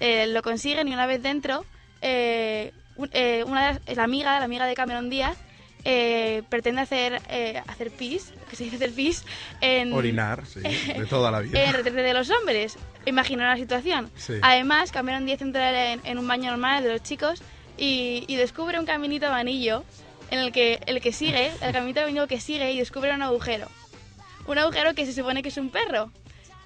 [0.00, 1.66] Eh, lo consiguen y una vez dentro,
[2.00, 2.72] eh,
[3.12, 5.36] eh, una de las- la amiga, la amiga de Cameron Díaz,
[5.84, 9.24] eh, pretende hacer, eh, hacer pis, que se dice hacer pis,
[9.60, 10.60] en, Orinar, sí,
[10.98, 11.62] de toda la vida.
[11.62, 12.76] en retrete de los hombres.
[13.06, 14.10] Imagina la situación.
[14.16, 14.34] Sí.
[14.42, 17.42] Además, Cameron Díaz entra en, en un baño normal de los chicos
[17.76, 19.84] y, y descubre un caminito de anillo
[20.30, 23.22] en el que el que sigue, el caminito de anillo que sigue y descubre un
[23.22, 23.68] agujero.
[24.46, 26.10] Un agujero que se supone que es un perro.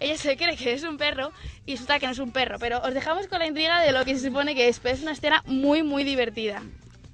[0.01, 1.33] Ella se cree que es un perro
[1.67, 2.59] y resulta que no es un perro.
[2.59, 4.79] Pero os dejamos con la intriga de lo que se supone que es.
[4.81, 6.63] Pero es una escena muy, muy divertida.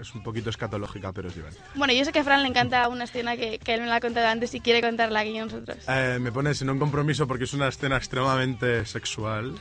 [0.05, 1.65] Es un poquito escatológica, pero es divertido.
[1.75, 3.97] Bueno, yo sé que a Fran le encanta una escena que, que él me la
[3.97, 5.79] ha contado antes y quiere contarla aquí a nosotros.
[5.89, 9.55] Eh, me pones en un compromiso porque es una escena extremadamente sexual.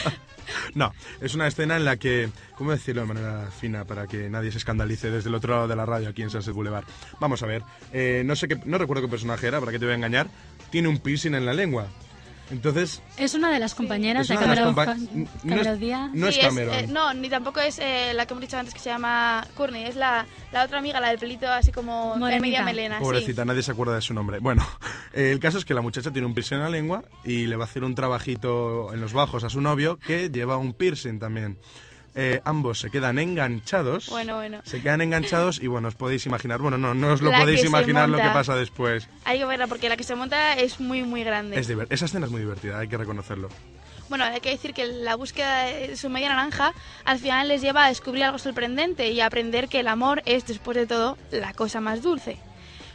[0.74, 4.52] no, es una escena en la que, ¿cómo decirlo de manera fina para que nadie
[4.52, 6.84] se escandalice desde el otro lado de la radio aquí en Sunset Boulevard?
[7.18, 9.84] Vamos a ver, eh, no sé qué, no recuerdo qué personaje era, para que te
[9.84, 10.28] voy a engañar.
[10.70, 11.88] Tiene un piercing en la lengua.
[12.50, 14.96] Entonces, Es una de las compañeras Es de Cameron, compa-
[15.44, 16.10] no es- Díaz.
[16.12, 16.74] no es Sí, Cameron.
[16.74, 19.84] eh, no, ni tampoco es eh, la que hemos dicho antes que se llama Courtney,
[19.84, 22.98] es la, la otra amiga, la del pelito así como de media melena.
[22.98, 23.04] sí.
[23.04, 24.38] Pobrecita, nadie se acuerda de su nombre.
[24.40, 24.66] Bueno,
[25.14, 27.56] eh, el caso es que la muchacha tiene un piercing en la lengua y le
[27.56, 31.18] va a hacer un trabajito en los bajos a su novio que lleva un piercing
[31.18, 31.58] también.
[32.14, 34.08] Eh, ambos se quedan enganchados.
[34.08, 34.60] Bueno, bueno.
[34.64, 37.64] Se quedan enganchados y bueno, os podéis imaginar, bueno, no, no os lo La podéis
[37.64, 39.08] imaginar lo que pasa después.
[39.24, 41.58] Hay que verla porque la que se monta es muy, muy grande.
[41.58, 43.48] Es Esa escena es muy divertida, hay que reconocerlo.
[44.08, 47.86] Bueno, hay que decir que la búsqueda de su media naranja al final les lleva
[47.86, 51.54] a descubrir algo sorprendente y a aprender que el amor es, después de todo, la
[51.54, 52.38] cosa más dulce.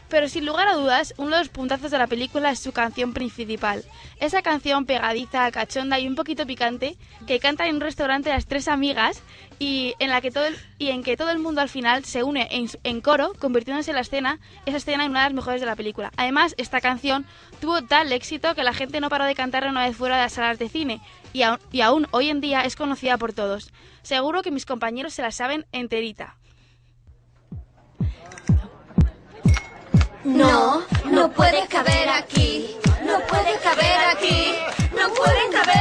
[0.10, 3.14] Pero sin lugar a dudas, uno de los puntazos de la película es su canción
[3.14, 3.84] principal.
[4.20, 6.96] Esa canción pegadiza, cachonda y un poquito picante
[7.28, 9.22] que canta en un restaurante las tres amigas
[9.60, 12.24] y en la que todo el, y en que todo el mundo al final se
[12.24, 15.68] une en, en coro, convirtiéndose la escena, esa escena en una de las mejores de
[15.68, 16.12] la película.
[16.16, 17.26] Además, esta canción
[17.60, 20.34] tuvo tal éxito que la gente no paró de cantarla una vez fuera de las
[20.34, 21.02] salas de cine
[21.34, 21.42] y,
[21.72, 23.74] y aún hoy en día es conocida por todos.
[24.04, 26.38] Seguro que mis compañeros se la saben enterita.
[30.28, 32.76] No, no puedes caber aquí.
[33.06, 34.56] No puedes caber aquí.
[34.92, 35.77] No pueden caber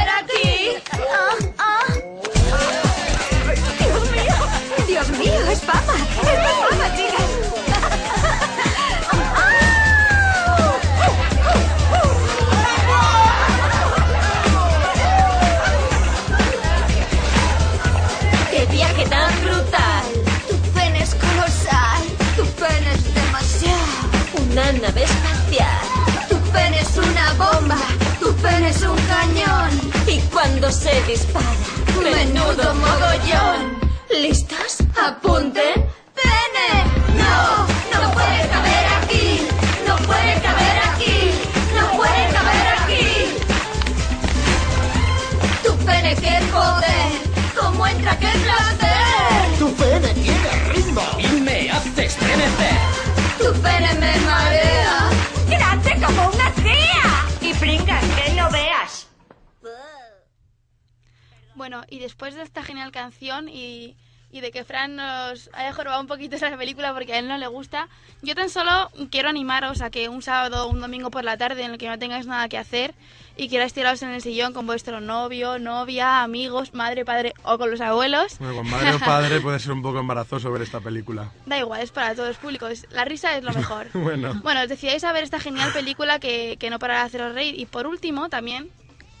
[64.37, 67.37] y, de que Fran nos haya jorobado un poquito esa película porque a él no
[67.37, 67.87] le gusta,
[68.21, 71.63] yo tan solo quiero animaros a que un sábado o un domingo por la tarde
[71.63, 72.93] en el que no tengáis nada que hacer
[73.37, 77.69] y queráis tiraros en el sillón con vuestro novio, novia, amigos, madre, padre o con
[77.69, 78.37] los abuelos.
[78.39, 81.31] Bueno, con madre o padre puede ser un poco embarazoso ver esta película.
[81.45, 82.87] Da igual, es para todos los públicos.
[82.91, 83.87] La risa es lo mejor.
[83.93, 84.39] Bueno.
[84.43, 87.59] Bueno, os decidáis a ver esta genial película que, que no para de haceros reír.
[87.59, 88.71] Y por último, también,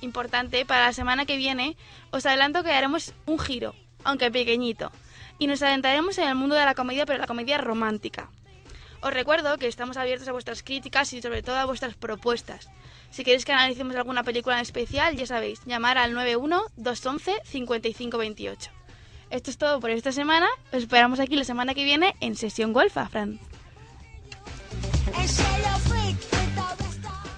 [0.01, 1.77] importante, para la semana que viene,
[2.09, 4.91] os adelanto que haremos un giro, aunque pequeñito.
[5.39, 8.29] Y nos adentraremos en el mundo de la comedia, pero la comedia romántica.
[9.01, 12.69] Os recuerdo que estamos abiertos a vuestras críticas y sobre todo a vuestras propuestas.
[13.11, 18.69] Si queréis que analicemos alguna película en especial, ya sabéis, llamar al 91-211-5528.
[19.29, 20.47] Esto es todo por esta semana.
[20.71, 23.39] Os esperamos aquí la semana que viene en Sesión Golfa, Fran.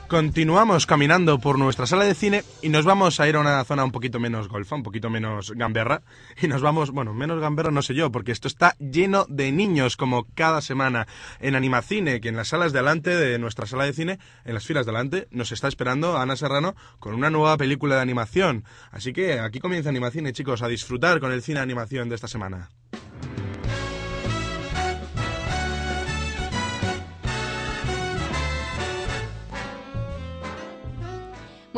[0.10, 3.84] Continuamos caminando por nuestra sala de cine y nos vamos a ir a una zona
[3.84, 6.02] un poquito menos golfa, un poquito menos gamberra.
[6.42, 9.98] Y nos vamos, bueno, menos gamberra no sé yo, porque esto está lleno de niños
[9.98, 11.06] como cada semana
[11.40, 14.66] en Animacine, que en las salas de delante de nuestra sala de cine, en las
[14.66, 18.64] filas de delante, nos está esperando Ana Serrano con una nueva película de animación.
[18.90, 22.28] Así que aquí comienza Animacine, chicos, a disfrutar con el cine de animación de esta
[22.28, 22.72] semana.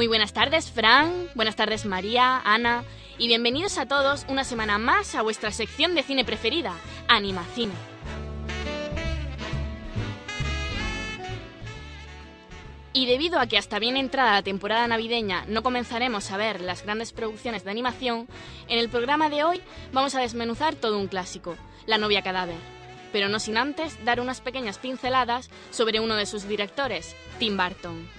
[0.02, 1.30] Muy buenas tardes, Fran.
[1.36, 2.84] Buenas tardes, María, Ana.
[3.20, 6.74] Y bienvenidos a todos una semana más a vuestra sección de cine preferida,
[7.08, 7.72] Animacine.
[12.94, 16.82] Y debido a que hasta bien entrada la temporada navideña no comenzaremos a ver las
[16.82, 18.28] grandes producciones de animación,
[18.70, 19.62] en el programa de hoy
[19.94, 22.58] vamos a desmenuzar todo un clásico, La novia cadáver.
[23.14, 28.10] Pero no sin antes dar unas pequeñas pinceladas sobre uno de sus directores, Tim Burton.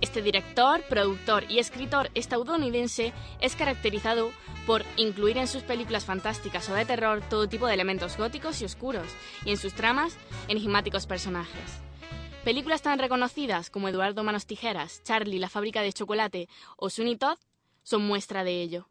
[0.00, 4.30] Este director, productor y escritor estadounidense es caracterizado
[4.64, 8.64] por incluir en sus películas fantásticas o de terror todo tipo de elementos góticos y
[8.64, 9.08] oscuros,
[9.44, 11.80] y en sus tramas, enigmáticos personajes.
[12.44, 17.38] Películas tan reconocidas como Eduardo Manos Tijeras, Charlie, la fábrica de chocolate o Sweeney Todd
[17.82, 18.88] son muestra de ello.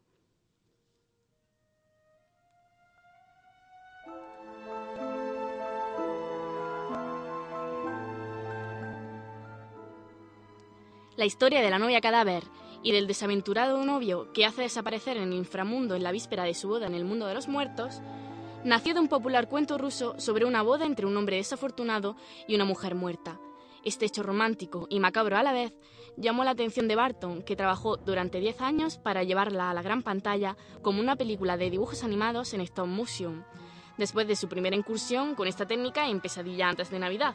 [11.18, 12.44] La historia de la novia cadáver
[12.84, 16.68] y del desaventurado novio que hace desaparecer en el inframundo en la víspera de su
[16.68, 18.00] boda en el mundo de los muertos,
[18.62, 22.14] nació de un popular cuento ruso sobre una boda entre un hombre desafortunado
[22.46, 23.40] y una mujer muerta.
[23.82, 25.74] Este hecho romántico y macabro a la vez
[26.16, 30.04] llamó la atención de Barton, que trabajó durante 10 años para llevarla a la gran
[30.04, 33.44] pantalla como una película de dibujos animados en stop motion,
[33.96, 37.34] después de su primera incursión con esta técnica en Pesadilla antes de Navidad.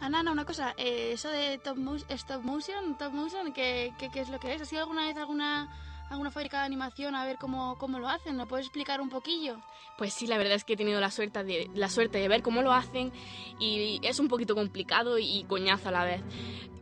[0.00, 1.78] Ana, Ana, una cosa, eh, eso de top
[2.10, 4.60] stop motion, top motion, ¿qué, qué, qué es lo que es?
[4.60, 5.68] ¿Has ido alguna vez a alguna,
[6.10, 8.36] alguna fábrica de animación a ver cómo, cómo lo hacen?
[8.36, 9.56] ¿Me puedes explicar un poquillo?
[9.96, 12.42] Pues sí, la verdad es que he tenido la suerte de, la suerte de ver
[12.42, 13.10] cómo lo hacen
[13.58, 16.22] y es un poquito complicado y coñazo a la vez.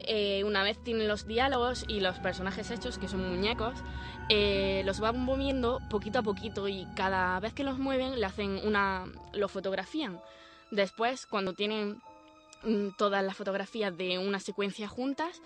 [0.00, 3.74] Eh, una vez tienen los diálogos y los personajes hechos, que son muñecos,
[4.28, 8.60] eh, los van moviendo poquito a poquito y cada vez que los mueven le hacen
[8.64, 10.20] una, lo fotografían.
[10.70, 12.02] Después, cuando tienen
[12.96, 15.42] todas las fotografías de una secuencia juntas,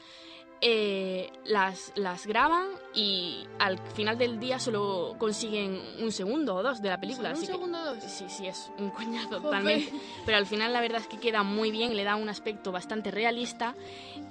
[0.61, 6.83] eh, las, las graban y al final del día solo consiguen un segundo o dos
[6.83, 7.29] de la película.
[7.37, 8.03] ¿Solo un que- segundo o dos?
[8.05, 9.93] Sí, sí, es un coñazo totalmente.
[10.27, 13.11] Pero al final la verdad es que queda muy bien, le da un aspecto bastante
[13.13, 13.75] realista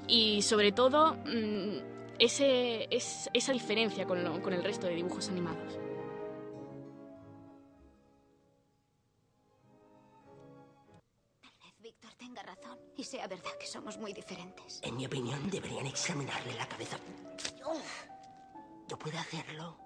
[0.08, 1.78] y sobre todo mm,
[2.20, 5.78] ese, es, esa diferencia con, lo- con el resto de dibujos animados.
[12.98, 14.80] Y sea verdad que somos muy diferentes.
[14.82, 16.98] En mi opinión, deberían examinarle la cabeza.
[18.90, 19.78] ¿Yo puedo hacerlo?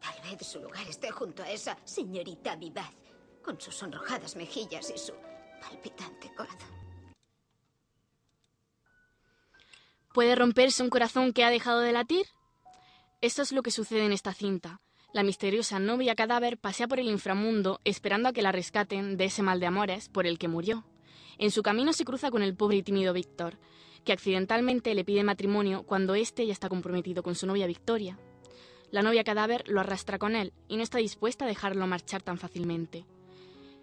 [0.00, 2.92] Tal vez su lugar esté junto a esa señorita vivaz,
[3.42, 5.14] con sus sonrojadas mejillas y su
[5.60, 6.74] palpitante corazón.
[10.12, 12.26] ¿Puede romperse un corazón que ha dejado de latir?
[13.20, 14.80] Esto es lo que sucede en esta cinta.
[15.12, 19.42] La misteriosa novia cadáver pasea por el inframundo esperando a que la rescaten de ese
[19.42, 20.84] mal de amores por el que murió.
[21.38, 23.58] En su camino se cruza con el pobre y tímido Víctor,
[24.04, 28.18] que accidentalmente le pide matrimonio cuando éste ya está comprometido con su novia Victoria.
[28.90, 32.38] La novia cadáver lo arrastra con él y no está dispuesta a dejarlo marchar tan
[32.38, 33.06] fácilmente.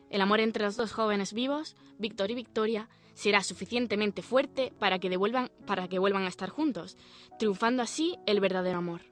[0.09, 5.09] El amor entre los dos jóvenes vivos, Víctor y Victoria, será suficientemente fuerte para que,
[5.09, 6.97] devuelvan, para que vuelvan a estar juntos,
[7.39, 9.10] triunfando así el verdadero amor.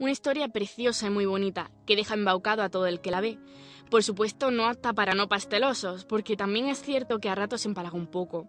[0.00, 3.36] Una historia preciosa y muy bonita, que deja embaucado a todo el que la ve.
[3.90, 7.96] Por supuesto, no apta para no pastelosos, porque también es cierto que a ratos empalaga
[7.96, 8.46] un poco.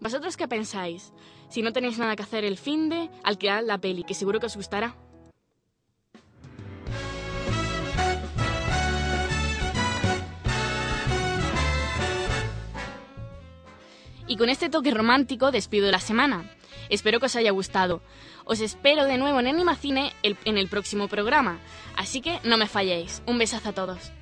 [0.00, 1.12] ¿Vosotros qué pensáis?
[1.48, 4.46] Si no tenéis nada que hacer el fin de, alquilad la peli, que seguro que
[4.46, 4.96] os gustará.
[14.28, 16.53] Y con este toque romántico despido la semana.
[16.88, 18.02] Espero que os haya gustado.
[18.44, 21.58] Os espero de nuevo en Animacine en el próximo programa.
[21.96, 23.22] Así que no me falléis.
[23.26, 24.12] Un besazo a todos.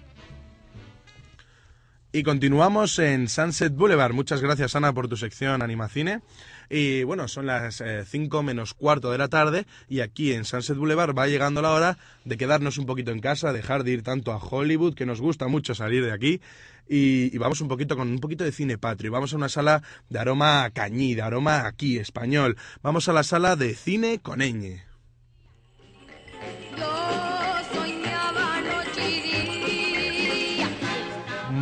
[2.15, 4.13] Y continuamos en Sunset Boulevard.
[4.13, 6.21] Muchas gracias, Ana, por tu sección Animacine.
[6.69, 11.17] Y bueno, son las 5 menos cuarto de la tarde y aquí en Sunset Boulevard
[11.17, 14.39] va llegando la hora de quedarnos un poquito en casa, dejar de ir tanto a
[14.39, 16.41] Hollywood, que nos gusta mucho salir de aquí,
[16.89, 19.13] y, y vamos un poquito con un poquito de cine patrio.
[19.13, 22.57] Vamos a una sala de aroma cañí, de aroma aquí, español.
[22.83, 24.92] Vamos a la sala de cine con ñ.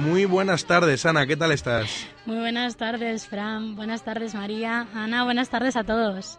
[0.00, 2.06] Muy buenas tardes, Ana, ¿qué tal estás?
[2.24, 3.76] Muy buenas tardes, Fran.
[3.76, 4.86] Buenas tardes, María.
[4.94, 6.38] Ana, buenas tardes a todos.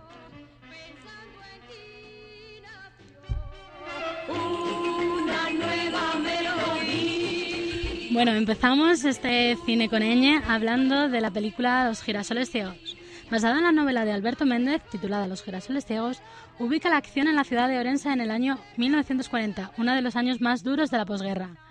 [8.10, 12.98] Bueno, empezamos este cine con ñ hablando de la película Los girasoles ciegos.
[13.30, 16.20] Basada en la novela de Alberto Méndez, titulada Los girasoles ciegos,
[16.58, 20.16] ubica la acción en la ciudad de Orense en el año 1940, uno de los
[20.16, 21.71] años más duros de la posguerra.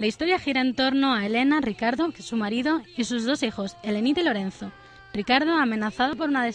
[0.00, 3.42] La historia gira en torno a Elena, Ricardo, que es su marido, y sus dos
[3.42, 4.72] hijos, Elenita y Lorenzo.
[5.12, 6.50] Ricardo, amenazado por una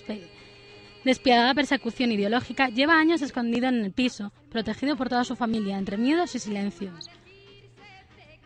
[1.03, 5.97] despiadada persecución ideológica, lleva años escondido en el piso, protegido por toda su familia, entre
[5.97, 7.07] miedos y silencios.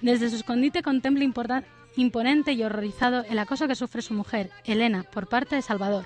[0.01, 1.23] Desde su escondite contempla
[1.95, 6.03] imponente y horrorizado el acoso que sufre su mujer, Elena, por parte de Salvador.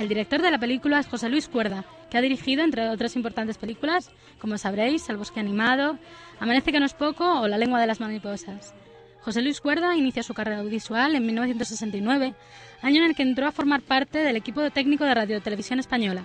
[0.00, 3.56] El director de la película es José Luis Cuerda, que ha dirigido, entre otras importantes
[3.56, 5.98] películas, como sabréis, El bosque animado,
[6.40, 8.74] Amanece que no es poco o La lengua de las mariposas.
[9.20, 12.34] José Luis Cuerda inicia su carrera audiovisual en 1969,
[12.80, 16.24] año en el que entró a formar parte del equipo técnico de Radio Televisión Española.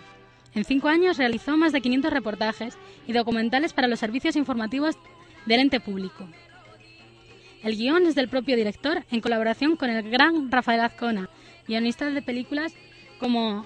[0.53, 4.95] En cinco años realizó más de 500 reportajes y documentales para los servicios informativos
[5.45, 6.25] del ente público.
[7.61, 11.29] El guion es del propio director en colaboración con el gran Rafael Azcona,
[11.67, 12.73] guionista de películas
[13.19, 13.65] como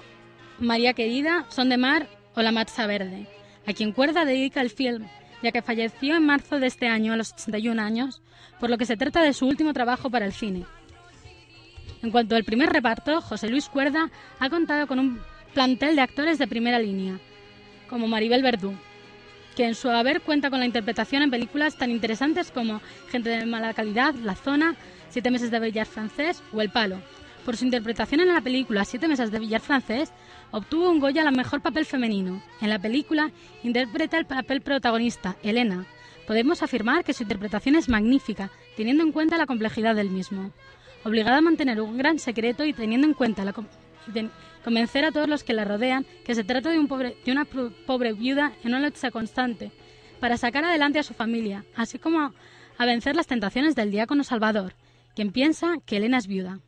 [0.59, 3.27] María Querida, Son de Mar o La Matza Verde,
[3.65, 5.07] a quien Cuerda dedica el film,
[5.41, 8.21] ya que falleció en marzo de este año a los 61 años,
[8.59, 10.65] por lo que se trata de su último trabajo para el cine.
[12.01, 15.21] En cuanto al primer reparto, José Luis Cuerda ha contado con un
[15.53, 17.19] plantel de actores de primera línea,
[17.89, 18.73] como Maribel Verdú,
[19.55, 23.45] que en su haber cuenta con la interpretación en películas tan interesantes como Gente de
[23.45, 24.75] mala calidad, La zona,
[25.09, 27.01] Siete meses de billar francés o El palo.
[27.49, 30.13] Por su interpretación en la película Siete mesas de billar francés,
[30.51, 32.43] obtuvo un Goya al mejor papel femenino.
[32.61, 33.31] En la película
[33.63, 35.87] interpreta el papel protagonista, Elena.
[36.27, 40.51] Podemos afirmar que su interpretación es magnífica, teniendo en cuenta la complejidad del mismo.
[41.03, 43.55] Obligada a mantener un gran secreto y teniendo en cuenta la
[44.63, 47.45] convencer a todos los que la rodean que se trata de, una
[47.87, 49.71] pobre viuda en una lucha constante
[50.19, 52.31] para sacar adelante a su familia, así como
[52.77, 54.75] a vencer las tentaciones del diácono Salvador,
[55.15, 56.59] quien piensa que Elena es viuda.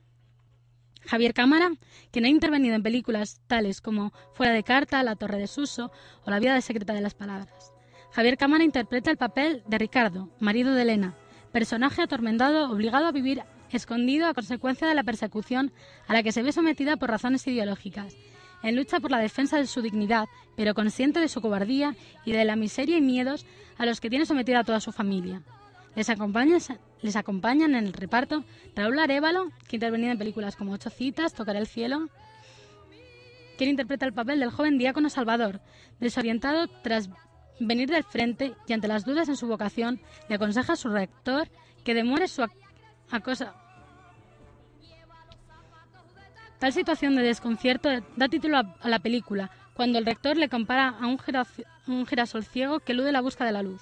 [1.06, 1.72] Javier Cámara,
[2.12, 5.92] quien ha intervenido en películas tales como Fuera de carta, La torre de Suso
[6.26, 7.74] o La vida de secreta de las palabras.
[8.12, 11.16] Javier Cámara interpreta el papel de Ricardo, marido de Elena,
[11.52, 15.72] personaje atormentado obligado a vivir escondido a consecuencia de la persecución
[16.08, 18.16] a la que se ve sometida por razones ideológicas,
[18.64, 20.28] en lucha por la defensa de su dignidad,
[20.58, 21.96] pero consciente de su cobardía
[22.26, 23.46] y de la miseria y miedos
[23.78, 25.42] a los que tiene sometida toda su familia.
[25.96, 26.58] Les, acompaña-
[27.02, 28.44] les acompañan en el reparto
[28.76, 32.08] Raúl Arevalo, que ha en películas como Ocho citas, Tocar el cielo,
[33.58, 35.62] quien interpreta el papel del joven diácono Salvador,
[36.00, 37.10] desorientado tras
[37.60, 41.48] venir del frente y ante las dudas en su vocación, le aconseja a su rector
[41.84, 42.52] que demore su ac-
[43.12, 43.54] acosa.
[46.60, 51.08] Tal situación de desconcierto da título a, la película, cuando el rector le compara a
[51.88, 53.82] un girasol ciego que elude la busca de la luz.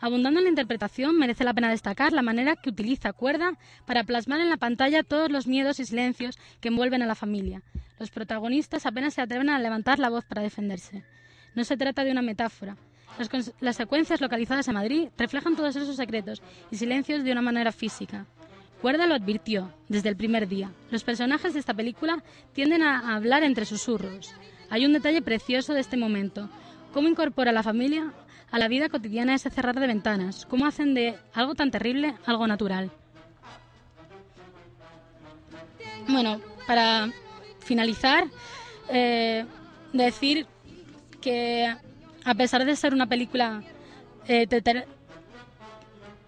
[0.00, 3.52] Abundando en la interpretación, merece la pena destacar la manera que utiliza Cuerda
[3.86, 7.62] para plasmar en la pantalla todos los miedos y silencios que envuelven a la familia.
[7.98, 11.02] Los protagonistas apenas se atreven a levantar la voz para defenderse.
[11.54, 12.76] No se trata de una metáfora.
[13.60, 18.26] Las, secuencias localizadas en Madrid reflejan todos esos secretos y silencios de una manera física.
[18.82, 20.70] Cuerda lo advirtió desde el primer día.
[20.90, 22.22] Los personajes de esta película
[22.52, 24.34] tienden a hablar entre susurros.
[24.68, 26.50] Hay un detalle precioso de este momento.
[26.92, 28.12] Cómo incorpora a la familia
[28.56, 30.46] a la vida cotidiana ese cerrar de ventanas.
[30.46, 32.90] Cómo hacen de algo tan terrible algo natural.
[36.08, 37.10] Bueno, para
[37.60, 38.24] finalizar,
[38.88, 39.44] eh,
[39.92, 40.46] decir
[41.20, 41.74] que
[42.24, 43.62] a pesar de ser una película
[44.26, 44.86] eh, te- te-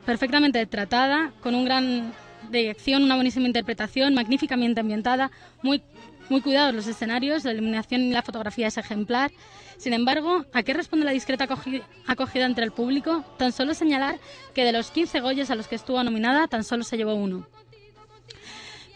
[0.04, 2.12] perfectamente tratada, con un gran
[2.50, 5.30] dirección, una buenísima interpretación, magníficamente ambientada,
[5.62, 5.82] muy,
[6.28, 9.30] muy cuidados los escenarios, la iluminación y la fotografía es ejemplar.
[9.78, 13.24] Sin embargo, ¿a qué responde la discreta acogi- acogida entre el público?
[13.38, 14.18] Tan solo señalar
[14.54, 17.46] que de los 15 Goyes a los que estuvo nominada, tan solo se llevó uno.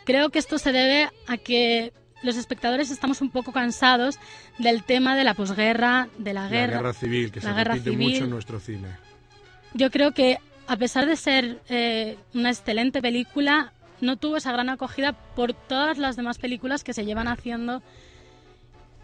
[0.05, 4.19] Creo que esto se debe a que los espectadores estamos un poco cansados
[4.59, 6.77] del tema de la posguerra, de la La guerra.
[6.79, 8.13] guerra civil, que la se guerra repite civil.
[8.13, 8.89] mucho en nuestro cine.
[9.75, 14.69] Yo creo que a pesar de ser eh, una excelente película, no tuvo esa gran
[14.69, 17.83] acogida por todas las demás películas que se llevan haciendo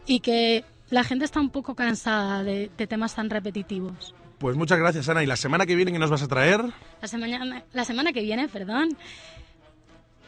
[0.07, 4.15] y que la gente está un poco cansada de, de temas tan repetitivos.
[4.39, 5.23] Pues muchas gracias, Ana.
[5.23, 6.63] ¿Y la semana que viene qué nos vas a traer?
[7.03, 8.97] La semana, la semana que viene, perdón,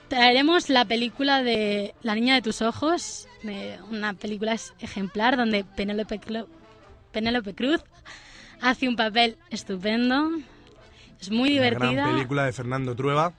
[0.09, 6.21] traeremos la película de La niña de tus ojos, de una película ejemplar donde Penélope,
[7.13, 7.83] Penélope Cruz
[8.61, 10.31] hace un papel estupendo,
[11.21, 11.93] es muy divertida.
[11.93, 13.33] gran película de Fernando Trueba.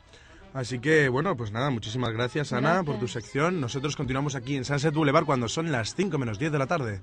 [0.53, 3.23] Así que, bueno, pues nada, muchísimas gracias, Ana, por tu Gracias.
[3.23, 3.61] sección.
[3.61, 7.01] Nosotros continuamos aquí en Sunset Boulevard cuando son las 5 menos 10 de la tarde.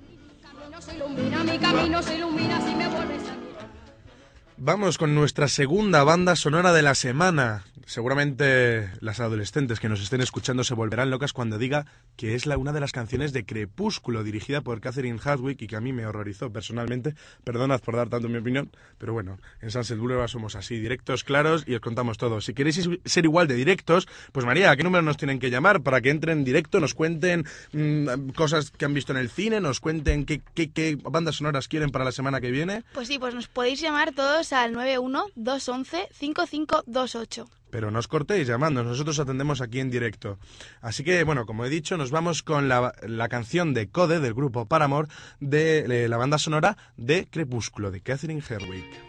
[0.79, 3.08] se ilumina, mi camino se ilumina si me mirar.
[4.61, 7.63] Vamos con nuestra segunda banda sonora de la semana.
[7.85, 11.87] Seguramente las adolescentes que nos estén escuchando se volverán locas cuando diga
[12.17, 15.75] que es la una de las canciones de Crepúsculo dirigida por Catherine Hardwick y que
[15.77, 17.15] a mí me horrorizó personalmente.
[17.45, 21.63] Perdonad por dar tanto mi opinión, pero bueno, en Sunset Boulevard somos así, directos, claros
[21.65, 22.41] y os contamos todo.
[22.41, 25.49] Si queréis is- ser igual de directos, pues María, ¿a qué número nos tienen que
[25.49, 29.29] llamar para que entren en directo, nos cuenten mm, cosas que han visto en el
[29.29, 32.83] cine, nos cuenten qué, qué, qué bandas sonoras quieren para la semana que viene?
[32.93, 37.47] Pues sí, pues nos podéis llamar todos al 91-211-5528.
[37.69, 40.39] Pero no os cortéis llamando, nosotros atendemos aquí en directo.
[40.81, 44.33] Así que, bueno, como he dicho, nos vamos con la, la canción de Code del
[44.33, 49.08] grupo Paramore de, eh, la banda sonora de Crepúsculo, de Catherine Hardwick.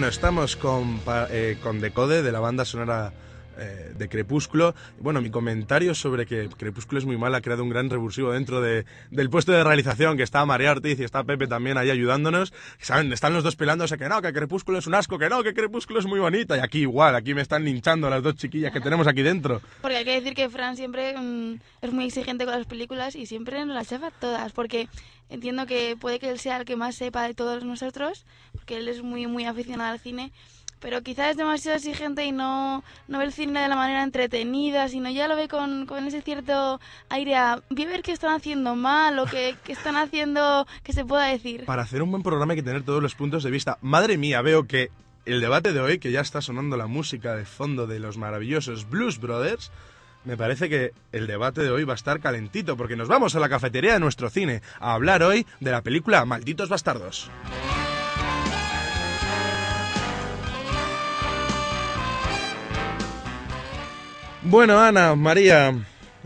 [0.00, 0.98] Bueno, estamos con,
[1.28, 3.12] eh, con Decode de la banda sonora
[4.00, 4.74] de Crepúsculo.
[4.98, 8.60] Bueno, mi comentario sobre que Crepúsculo es muy mal ha creado un gran revulsivo dentro
[8.60, 12.52] de- del puesto de realización, que está María Ortiz y está Pepe también ahí ayudándonos.
[12.80, 13.12] ¿Saben?
[13.12, 16.00] Están los dos peleándose que no, que Crepúsculo es un asco, que no, que Crepúsculo
[16.00, 16.56] es muy bonita.
[16.56, 19.60] Y aquí igual, aquí me están linchando las dos chiquillas que tenemos aquí dentro.
[19.82, 23.26] Porque hay que decir que Fran siempre mm, es muy exigente con las películas y
[23.26, 24.52] siempre nos las chafa todas.
[24.52, 24.88] Porque
[25.28, 28.88] entiendo que puede que él sea el que más sepa de todos nosotros, porque él
[28.88, 30.32] es muy, muy aficionado al cine.
[30.80, 34.88] Pero quizás es demasiado exigente y no, no ve el cine de la manera entretenida,
[34.88, 39.18] sino ya lo ve con, con ese cierto aire a ver qué están haciendo mal
[39.18, 41.64] o qué, qué están haciendo que se pueda decir.
[41.66, 43.78] Para hacer un buen programa hay que tener todos los puntos de vista.
[43.82, 44.90] Madre mía, veo que
[45.26, 48.88] el debate de hoy, que ya está sonando la música de fondo de los maravillosos
[48.88, 49.70] Blues Brothers,
[50.24, 53.40] me parece que el debate de hoy va a estar calentito, porque nos vamos a
[53.40, 57.30] la cafetería de nuestro cine a hablar hoy de la película Malditos Bastardos.
[64.42, 65.74] Bueno, Ana, María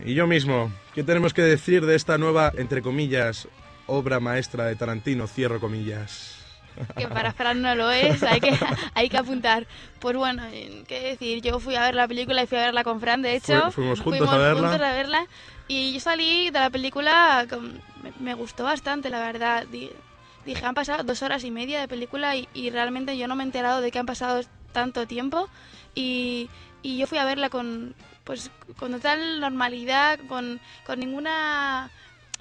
[0.03, 3.47] y yo mismo, ¿qué tenemos que decir de esta nueva, entre comillas,
[3.87, 5.27] obra maestra de Tarantino?
[5.27, 6.31] Cierro comillas.
[6.97, 8.53] que para Fran no lo es, hay que,
[8.93, 9.67] hay que apuntar.
[9.99, 10.43] Pues bueno,
[10.87, 13.35] qué decir, yo fui a ver la película y fui a verla con Fran, de
[13.35, 13.61] hecho.
[13.71, 14.69] Fui- fuimos juntos a verla.
[14.69, 15.25] juntos a verla,
[15.67, 19.65] y yo salí de la película, con- me, me gustó bastante, la verdad.
[19.67, 19.91] Di-
[20.45, 23.41] Dije, han pasado dos horas y media de película y, y realmente yo no me
[23.43, 24.41] he enterado de que han pasado
[24.73, 25.49] tanto tiempo.
[25.95, 26.49] Y,
[26.85, 31.89] y yo fui a verla con, pues, con total normalidad, con, con ninguna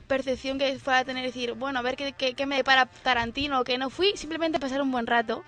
[0.06, 3.64] percepción que fuera a tener, decir, bueno, a ver qué, qué, qué me depara Tarantino,
[3.64, 5.44] que no fui, simplemente a pasar un buen rato.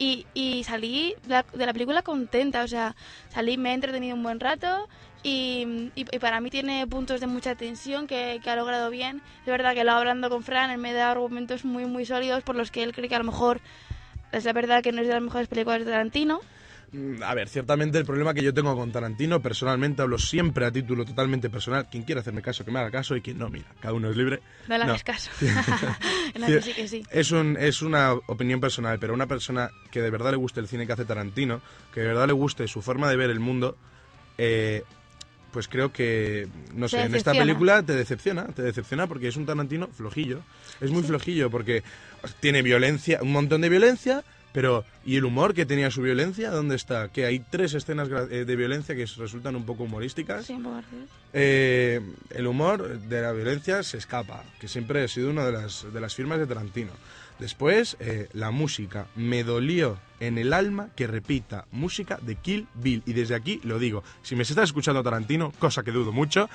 [0.00, 2.96] Y, y salí de la, de la película contenta, o sea,
[3.28, 4.88] salí, me he entretenido un buen rato
[5.22, 9.22] y, y- y para mí tiene puntos de mucha tensión que, que ha logrado bien.
[9.42, 12.56] Es verdad que lo hablando con Fran, él me da argumentos muy, muy sólidos por
[12.56, 13.60] los que él cree que a lo mejor
[14.32, 16.40] es la verdad que no es de las mejores películas de Tarantino.
[16.92, 20.70] Mm, A ver, ciertamente el problema que yo tengo con Tarantino, personalmente hablo siempre a
[20.70, 21.88] título totalmente personal.
[21.90, 24.16] Quien quiera hacerme caso, que me haga caso, y quien no, mira, cada uno es
[24.16, 24.40] libre.
[24.68, 25.30] No le hagas caso.
[26.38, 27.02] No, sí, que sí.
[27.10, 30.68] Es, un, es una opinión personal, pero una persona que de verdad le guste el
[30.68, 31.60] cine que hace Tarantino,
[31.92, 33.76] que de verdad le guste su forma de ver el mundo,
[34.38, 34.82] eh,
[35.52, 39.44] pues creo que, no sé, en esta película te decepciona, te decepciona porque es un
[39.44, 40.40] Tarantino flojillo.
[40.80, 41.82] Es muy flojillo porque
[42.40, 46.50] tiene violencia, un montón de violencia, pero ¿y el humor que tenía su violencia?
[46.50, 47.08] ¿Dónde está?
[47.08, 50.46] Que hay tres escenas eh, de violencia que resultan un poco humorísticas.
[50.46, 51.06] Sí, un poco gracioso.
[51.32, 52.00] Eh,
[52.30, 56.00] el humor de la violencia se escapa, que siempre ha sido una de las, de
[56.00, 56.92] las firmas de Tarantino.
[57.38, 59.06] Después, eh, la música.
[59.16, 63.02] Me dolió en el alma que repita música de Kill Bill.
[63.06, 66.48] Y desde aquí lo digo, si me estás escuchando Tarantino, cosa que dudo mucho,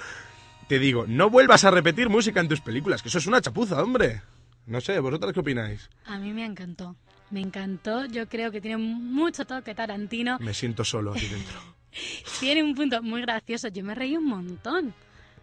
[0.68, 3.82] te digo, no vuelvas a repetir música en tus películas, que eso es una chapuza,
[3.82, 4.22] hombre.
[4.66, 5.90] No sé, ¿vosotras qué opináis?
[6.06, 6.96] A mí me encantó.
[7.30, 8.06] Me encantó.
[8.06, 10.38] Yo creo que tiene mucho toque Tarantino.
[10.40, 11.60] Me siento solo aquí dentro.
[12.40, 13.68] Tiene un punto muy gracioso.
[13.70, 14.94] Yo me reí un montón.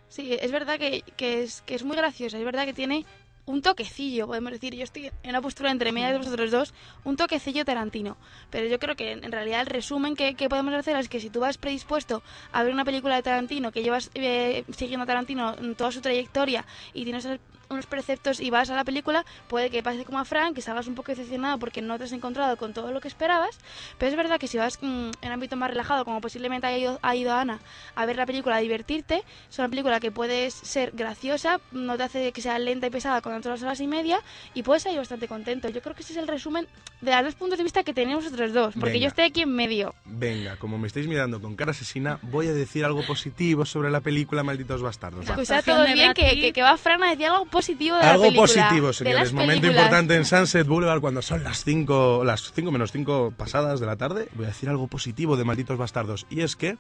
[0.09, 3.05] Sí, es verdad que, que es, que es muy graciosa, es verdad que tiene
[3.47, 6.73] un toquecillo, podemos decir, yo estoy en una postura entre media de vosotros dos,
[7.03, 8.17] un toquecillo Tarantino.
[8.51, 11.29] Pero yo creo que en realidad el resumen que, que podemos hacer es que si
[11.31, 12.23] tú vas predispuesto
[12.53, 16.01] a ver una película de Tarantino, que llevas eh, siguiendo a Tarantino en toda su
[16.01, 16.65] trayectoria
[16.95, 17.41] y tienes el-
[17.71, 20.87] unos preceptos y vas a la película, puede que pase como a Frank, que salgas
[20.87, 23.59] un poco decepcionado porque no te has encontrado con todo lo que esperabas,
[23.99, 26.99] pero es verdad que si vas mm, en ámbito más relajado, como posiblemente ha ido,
[27.03, 27.61] ha ido Ana,
[27.95, 32.05] a ver la película, a divertirte, es una película que puedes ser graciosa, no te
[32.05, 34.21] hace que sea lenta y pesada con otras horas y media,
[34.55, 35.69] y puedes salir bastante contento.
[35.69, 36.67] Yo creo que ese es el resumen
[37.01, 39.03] de los dos puntos de vista que tenemos nosotros dos, porque Venga.
[39.03, 39.95] yo estoy aquí en medio.
[40.05, 44.01] Venga, como me estáis mirando con cara asesina, voy a decir algo positivo sobre la
[44.01, 45.29] película Malditos Bastardos.
[45.29, 48.25] Escuchad todos bien que, que, que va Fran a decir algo positivo de la Algo
[48.25, 48.43] película.
[48.47, 49.33] positivo, señores.
[49.33, 49.77] Momento películas.
[49.85, 53.97] importante en Sunset Boulevard cuando son las 5 las cinco menos 5 pasadas de la
[53.97, 54.29] tarde.
[54.35, 56.27] Voy a decir algo positivo de Malditos Bastardos.
[56.31, 56.77] Y es que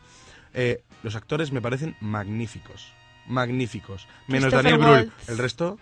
[0.52, 2.92] eh, los actores me parecen magníficos.
[3.26, 4.06] Magníficos.
[4.28, 5.12] Menos Daniel Brühl.
[5.28, 5.78] El resto,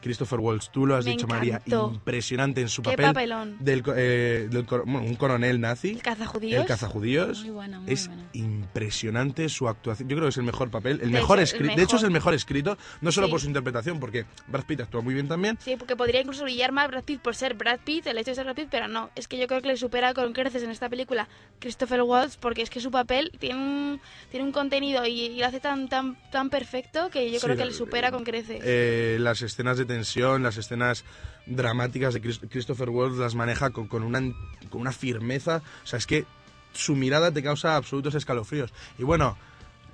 [0.00, 0.70] Christopher Waltz.
[0.70, 1.60] Tú lo has Me dicho, María.
[1.66, 3.06] Impresionante en su Qué papel.
[3.06, 3.56] papelón.
[3.60, 5.90] Del, co- eh, del cor- bueno, un coronel nazi.
[5.90, 6.60] El cazajudíos.
[6.62, 7.40] El cazajudíos.
[7.42, 8.22] Muy bueno, muy es bueno.
[8.32, 10.08] impresionante su actuación.
[10.08, 11.74] Yo creo que es el mejor papel, el De mejor escrito.
[11.76, 13.30] De hecho, es el mejor escrito, no solo Sí.
[13.32, 15.58] por su interpretación, porque Brad Pitt actúa muy bien también.
[15.60, 18.34] Sí, porque podría incluso brillar más Brad Pitt por ser Brad Pitt, el hecho de
[18.36, 19.10] ser Brad Pitt, pero no.
[19.16, 22.62] Es que yo creo que le supera con creces en esta película Christopher Waltz, porque
[22.62, 24.00] es que su papel tiene un,
[24.30, 27.56] tiene un contenido y, y lo hace tan, tan, tan perfecto que yo Sí, creo
[27.56, 28.60] que le eh, supera con creces.
[28.64, 31.02] Eh, las escenas de tensión, las escenas
[31.46, 34.20] dramáticas de Chris- Christopher Waltz las maneja con, con una,
[34.68, 35.62] con una firmeza.
[35.82, 36.26] O sea, es que
[36.74, 38.74] su mirada te causa absolutos escalofríos.
[38.98, 39.38] Y bueno,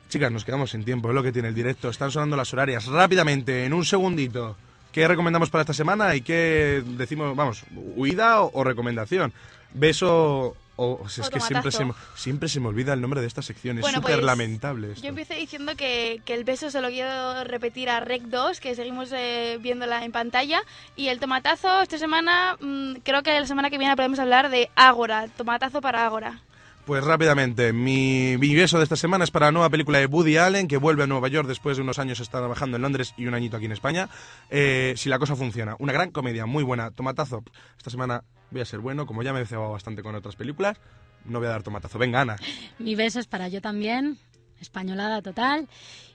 [0.09, 1.89] chicas, nos quedamos sin tiempo, es lo que tiene el directo.
[1.91, 2.87] Están sonando las horarias.
[2.87, 4.57] Rápidamente, en un segundito.
[4.91, 7.63] ¿Qué recomendamos para esta semana y qué decimos, vamos,
[7.95, 9.33] huida o recomendación?
[9.73, 11.01] Beso o...
[11.03, 13.79] o sea, es que siempre se, siempre se me olvida el nombre de esta sección.
[13.79, 15.03] Es Bueno, súper pues, lamentable esto.
[15.03, 18.75] Yo empecé diciendo que, que el beso se lo quiero repetir a Rec 2, que
[18.75, 20.63] seguimos eh, viéndola en pantalla.
[20.97, 24.71] Y el tomatazo, esta semana, mm, creo que la semana que viene podemos hablar de
[24.75, 26.41] Ágora, tomatazo para Ágora.
[26.85, 30.37] Pues rápidamente, mi, mi beso de esta semana es para la nueva película de Woody
[30.37, 33.27] Allen, que vuelve a Nueva York después de unos años estar trabajando en Londres y
[33.27, 34.09] un añito aquí en España.
[34.51, 35.77] Eh, si la cosa funciona.
[35.79, 36.91] Una gran comedia, muy buena.
[36.91, 37.45] Tomatazo.
[37.79, 40.77] Esta semana voy a ser bueno, como ya me he bastante con otras películas,
[41.25, 42.01] no voy a dar tomatazo.
[42.01, 42.37] Venga, Ana.
[42.81, 44.19] Mi beso es para yo también,
[44.61, 45.69] españolada total.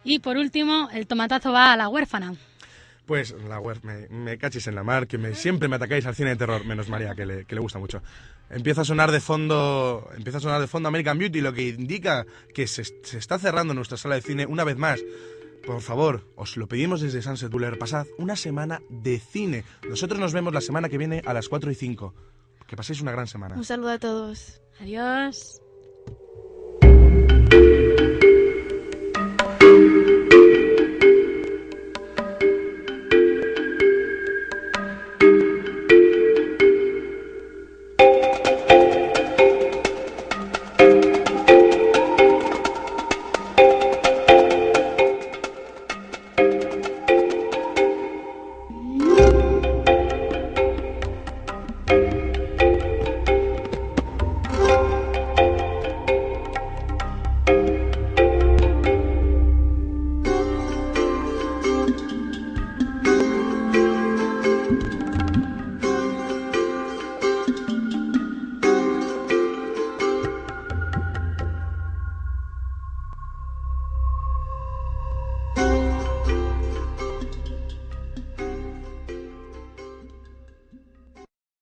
[0.04, 2.36] Y por último, el tomatazo va a la huérfana.
[3.08, 6.14] Pues la web, me, me cachis en la mar, que me, siempre me atacáis al
[6.14, 8.04] cine de terror, menos María, que le, que le gusta mucho.
[8.50, 12.26] Empieza a sonar de fondo, empieza a sonar de fondo American Beauty, lo que indica
[12.54, 15.00] que se, se está cerrando nuestra sala de cine una vez más.
[15.66, 17.78] Por favor, os lo pedimos desde Sunset Boulevard.
[17.78, 19.64] Pasad una semana de cine.
[19.90, 22.14] Nosotros nos vemos la semana que viene a las 4 y 5.
[22.68, 23.56] Que paséis una gran semana.
[23.56, 24.62] Un saludo a todos.
[24.80, 25.62] Adiós.